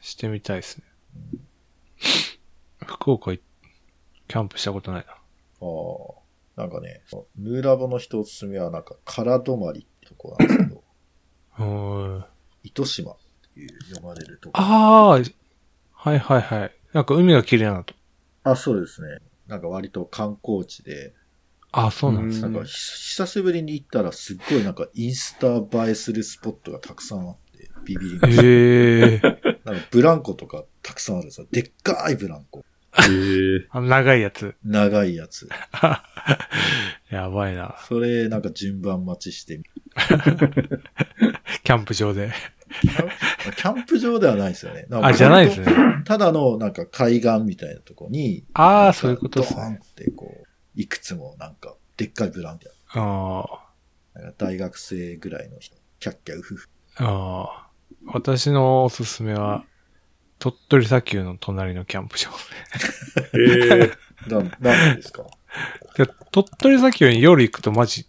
[0.01, 0.85] してみたいですね。
[2.87, 3.41] 福岡い、
[4.29, 5.13] キャンプしたことないな。
[5.13, 6.25] ああ。
[6.57, 7.03] なんかね、
[7.37, 10.85] ヌーラボの人おすすめは、なんか、空泊まりってとこなんですけど、
[11.59, 12.25] うーん。
[12.65, 13.17] 糸島っ
[13.55, 14.61] ていう読まれるとこ。
[14.61, 15.23] ああ、
[15.93, 16.73] はいはいはい。
[16.93, 17.95] なんか海が綺麗なと。
[18.43, 19.19] あ、そうですね。
[19.47, 21.13] なんか割と観光地で、
[21.77, 22.43] あそうなんです。
[22.43, 28.43] なんかひ久しぶりに行ったらすっごいなんかインスタ映えするスポットがたくさんあって、ビビりました。
[28.43, 29.21] へえ。
[29.65, 31.49] なんかブランコとかたくさんあるんですよ。
[31.51, 32.61] でっかいブランコ。
[32.61, 32.63] へ
[33.03, 33.67] え。
[33.71, 34.55] あの長いやつ。
[34.63, 35.49] 長いやつ。
[37.11, 37.77] やばいな。
[37.89, 39.65] それなんか順番待ちしてみ
[41.63, 42.33] キャンプ場で。
[42.81, 44.87] キャンプ場ではないですよね。
[44.91, 45.67] あ、じゃないですね。
[46.05, 49.81] ただのなんか海岸みたいなとこに、ああ、そういうことですドーンね。
[49.83, 52.65] ってこう、いくつもなんか、でっかいブランコ
[53.01, 53.45] あ
[54.19, 54.31] あ。
[54.39, 56.69] 大学生ぐらいの人、キャッキャウフフ。
[56.97, 57.69] ああ。
[58.07, 59.65] 私のおすすめは、
[60.39, 62.31] 鳥取砂丘の隣のキャンプ場。
[63.33, 63.91] へえ。
[64.29, 65.25] な、なんでですか？
[65.97, 68.07] で鳥取砂丘に夜行くとマジ、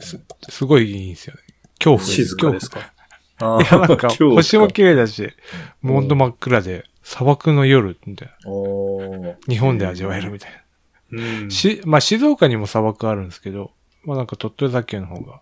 [0.00, 1.40] す、すごいいいんですよね。
[1.84, 2.00] 恐怖。
[2.00, 2.80] 静かですか？
[2.80, 5.28] いや、なんか、星も綺麗だし、
[5.80, 8.34] もうほんと真っ暗で、砂漠の夜みたいな。
[9.48, 10.64] 日本で味わえるみたい
[11.10, 11.44] うん。
[11.48, 11.50] な。
[11.50, 13.72] し、まあ、静岡にも砂漠あるんですけど、
[14.04, 15.40] まあなんか鳥取砂丘の方が、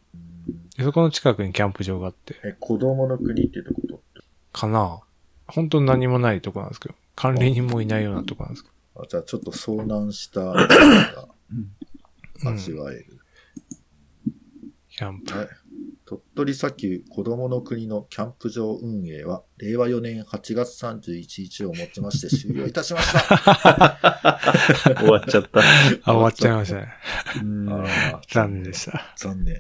[0.79, 4.01] でそこの近くにキャンプ場があって、え、子供の国ってとこと？
[4.53, 5.01] かな。
[5.47, 10.53] 本当に何もないとこなんですけど、管理人もいないようなとこなんですけあじゃあちょっと遭難した
[12.49, 13.21] 味わえる。
[14.89, 15.49] キャンプ。
[16.15, 23.99] はい鳥取砂丘子供の国のキャンプ場運営は、令和4年8月31日をもちまして終了いたしました。
[24.99, 25.61] 終わっちゃった。
[25.61, 26.89] あ、終わっちゃいましたね。
[28.29, 29.15] 残念でした。
[29.17, 29.57] 残念。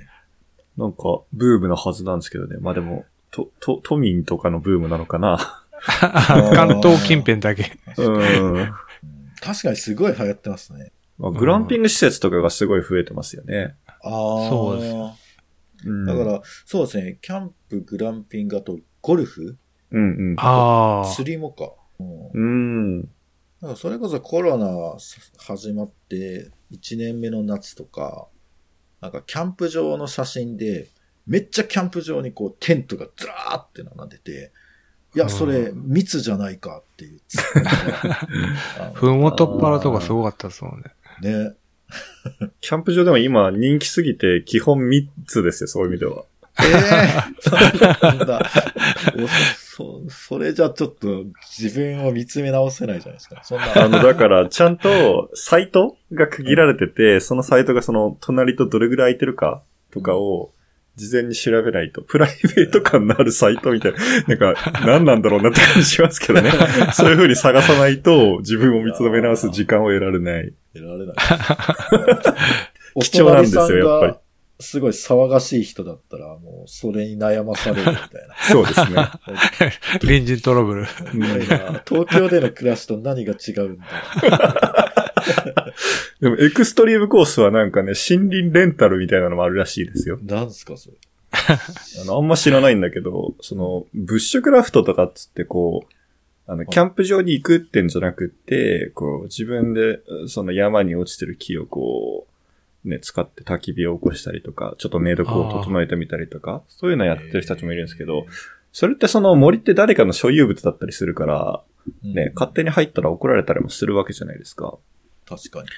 [0.77, 2.57] なんか、ブームのはずなんですけどね。
[2.61, 5.65] まあでも、と、と、都民とかのブームなのかな。
[5.81, 7.73] 関東近辺だけ。
[7.97, 8.57] うん。
[8.57, 8.73] うん
[9.43, 10.93] 確かにすごい流行ってますね。
[11.17, 13.75] まあ、グランピング施設とかがすごい増えてますよね。
[13.87, 14.49] ああ。
[14.51, 15.20] そうです
[15.87, 19.57] うんだから、そうですね、キャンプ、グランピング、あと、ゴルフ
[19.91, 20.37] うんうん。
[20.39, 21.15] ああ。
[21.15, 21.73] 釣りもか。
[21.99, 22.41] うんう
[22.99, 23.09] ん。
[23.61, 24.97] なんかそれこそコロナ
[25.39, 28.29] 始まって1年目の夏とか、
[29.01, 30.89] なんかキャンプ場の写真で、
[31.27, 34.53] めっちゃキャンプ場にこうテントがずらーって並んでて、
[35.15, 37.21] いや、それ密じゃないかっていう
[38.95, 40.95] ふもとっぱらとかすごかったですもんね。
[41.23, 41.57] のね。
[42.61, 46.25] キャンプ場でも今人気すぎて基本3つですよ、そういう意味では。
[46.63, 48.43] ええそうだ。
[49.17, 49.29] お
[49.81, 51.25] そ、それじゃちょっと
[51.59, 53.41] 自分を見つめ直せないじゃないですか。
[53.43, 53.85] そんな。
[53.85, 59.63] あの、だから、ちゃんと、サイトが区切られてて、そのサイトがその、隣とどれぐらい空いてるか
[59.93, 60.53] とかを、
[60.97, 66.51] 事前に調べないと、プライベート感のあるサイトみたいな、なんか、何なんだろうなって感じしますけどね。
[66.93, 70.53] そういう風に探さないと、自分を見つめ直す時間を得られない。
[70.75, 71.17] 得られない。
[72.95, 74.21] お 貴重なんですよやっぱりが
[74.61, 78.35] すごい騒がしい人だったら、もうそれに悩まされるみたいな。
[78.51, 79.09] そうですね。
[80.01, 80.83] 隣人トラブル。
[80.83, 84.95] な東京での暮らしと何が違うんだ。
[86.21, 90.19] でも、エクストリームコースはなんかね、森林レンタルみたいなのもあるらしいですよ。
[90.23, 90.97] なんすかそれ。
[92.03, 95.95] あの、あんま知らないんだけど、その、ブッシュクラフトとかっつってこう、
[96.51, 102.27] あの、キャンプ場に行くってんじゃなくって、こう、自分で、その山に落ちてる木をこ
[102.85, 108.27] う、ね、使って焚き火を起こしたりとか、ちょっと寝床を整えてみたりとか、そういうのやってる人たちもいるんですけど、
[108.73, 111.63] それってその森って誰かの所有物だったりするから、
[112.05, 114.77] うんね、勝手に入ったら怒られたりもするわけじゃないですか。
[115.29, 115.69] 確かに。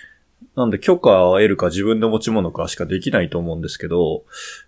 [0.57, 4.25] なんで許可を得るか自分の持ち物かしかできないと思うんですけど、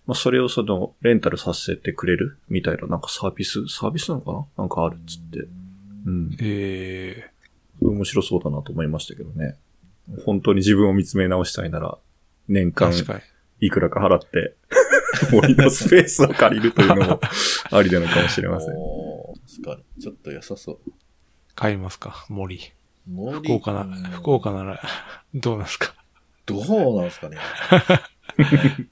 [0.06, 4.46] まあそれをそのレンタルさせてくれるみたいななんかサービス、サービスなのかな？
[4.58, 5.48] なんかあるっつって。
[6.04, 6.36] うん。
[6.40, 7.30] え
[7.80, 9.56] 面白そうだなと思いましたけどね。
[10.24, 11.98] 本当に自分を見つめ直したいなら、
[12.48, 12.92] 年え間。
[13.60, 14.54] いくらか払って、
[15.32, 17.20] 森のスペースを借りるというのも
[17.70, 18.74] ありなのかもしれません。
[19.62, 20.02] 確かに。
[20.02, 20.78] ちょっと良さそう。
[21.54, 22.26] 買いますか？
[22.28, 22.60] 森。
[23.06, 24.82] 森福岡なうん、福岡なら、
[25.34, 25.94] どうなんですか？
[26.46, 27.38] どうなんですかね？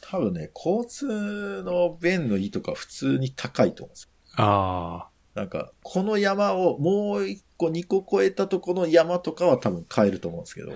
[0.00, 4.08] 多分ね、交通の便の意とか普通に高いと思うんですよ。
[4.36, 10.72] あなんか、この山をもう一個、二個越えたとこの山とかは多分買えると思うんですけど、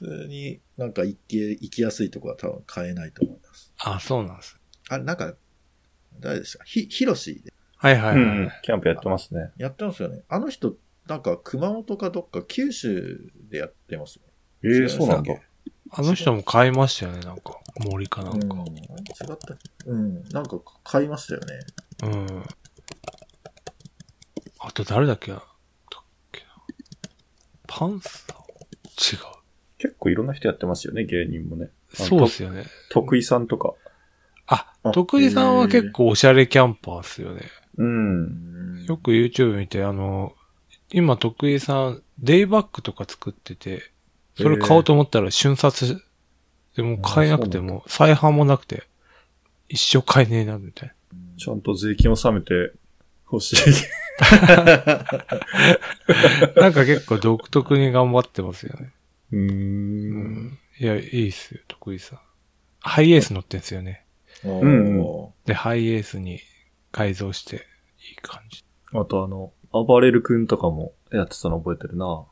[0.00, 3.72] 普通になんか行き、行きやすいとこは多分買えないと思います。
[3.78, 3.94] あ。
[3.94, 4.58] あそうなんです。
[4.88, 5.34] あれ、なんか、
[6.18, 6.64] 誰でした？
[6.64, 8.16] ひ、ひろしではいはいはい。
[8.16, 8.50] うん。
[8.62, 9.52] キャンプやってますね。
[9.58, 10.24] やってますよね。
[10.28, 14.22] あの人、なんか熊本かどっか九州でやってますよ。
[14.64, 15.34] ええそうなんだ。
[15.90, 17.60] あの人も買いましたよね、なんか。
[17.78, 18.48] 森かなうんん。
[18.48, 18.56] か。
[18.56, 18.62] 違
[19.32, 19.90] ったっけ？
[19.90, 20.24] うん。
[20.30, 21.60] なんか買いましたよね。
[22.02, 22.44] うん。
[24.60, 25.38] あと誰だっけな？
[25.38, 25.46] だっ
[26.32, 26.46] けな？
[27.66, 29.16] パンサー？
[29.16, 29.24] 違う。
[29.78, 31.68] 結構いろんな人やってますよね、芸人もね。
[31.92, 32.64] そうっすよね。
[32.90, 33.74] 徳井さんとか。
[34.46, 37.42] ああ、徳井さんは結構おしゃれキャンパーっすよね。
[37.76, 38.84] うん。
[38.86, 40.34] よく YouTube 見て、あの、
[40.90, 43.90] 今徳井さん、デイバッグとか作ってて、
[44.36, 46.02] それ買おうと思ったら瞬殺
[46.76, 48.84] でも買えなくても、再販もなくて、
[49.68, 50.94] 一生買えねえな、みたい
[51.36, 52.72] ちゃんと税金を納めて
[53.30, 53.56] 欲しい。
[54.20, 54.26] な。
[56.62, 58.92] なんか結構独特に頑張ってますよね。
[59.32, 60.58] うんん。
[60.78, 62.20] いや、いいっすよ、徳井さん。
[62.80, 64.04] ハイエース乗ってんすよね。
[64.46, 66.40] んおで、ハイエースに
[66.92, 68.64] 改造して、いい感じ。
[68.92, 72.24] あとあの、暴れる君とかもやってたの覚えてるな。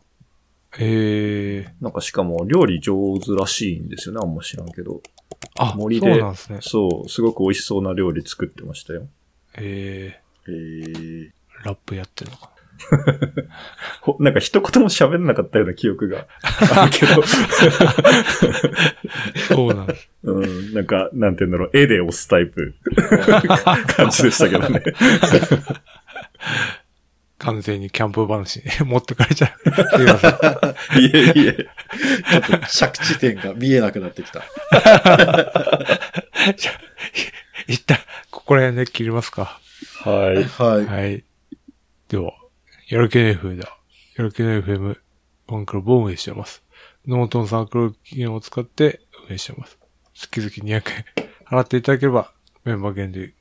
[0.79, 4.21] ええなんかしかも料理上手らしいんですよね。
[4.23, 5.03] あんま知らんけど。
[5.57, 6.59] あ、森でそうなんですね。
[6.61, 9.09] そう、すごく美味しそうな料理作ってましたよ。
[9.57, 11.33] えーへーえ
[11.65, 12.51] ラップやってんのか
[14.03, 16.27] ほなんか一言も喋んなかったような記憶が
[16.77, 17.21] あるけど。
[17.21, 17.27] な。
[19.49, 20.11] そうなんです。
[20.25, 22.75] うん、なんか、なんて言うんだろう、絵で押すタイプ
[23.97, 24.83] 感じでしたけどね。
[27.39, 29.71] 完全にキャンプ話に 持ってかれちゃう。
[29.75, 30.31] すいません。
[31.03, 31.53] いえいえ。
[31.55, 34.41] ちょっと着地点が見えなくなってきた。
[36.57, 36.81] じゃあ
[37.67, 37.99] 一旦、
[38.31, 39.61] ここら辺で切りますか。
[40.03, 40.45] はい。
[40.45, 40.87] はい。
[40.87, 41.25] はい。
[42.09, 42.33] では、
[42.89, 43.77] やる気の FM だ。
[44.17, 46.63] やる気の FM、ファンクラブを運営しています。
[47.07, 49.79] ノートのサークル機能を使って運営しています。
[50.15, 52.33] 月々200円払っていただければ、
[52.65, 53.35] メンバー限定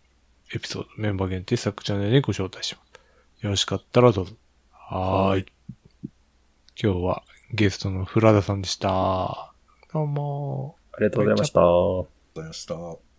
[0.54, 2.83] エピソード、メンバー限定スラックチャンネルにご招待します。
[3.44, 4.36] よろしかったらどうぞ。
[4.72, 5.46] はーい。
[6.82, 9.54] 今日はゲストのフラダさんでした。
[9.94, 11.60] どうもありがとうございました。
[11.60, 13.13] ありがとうございました。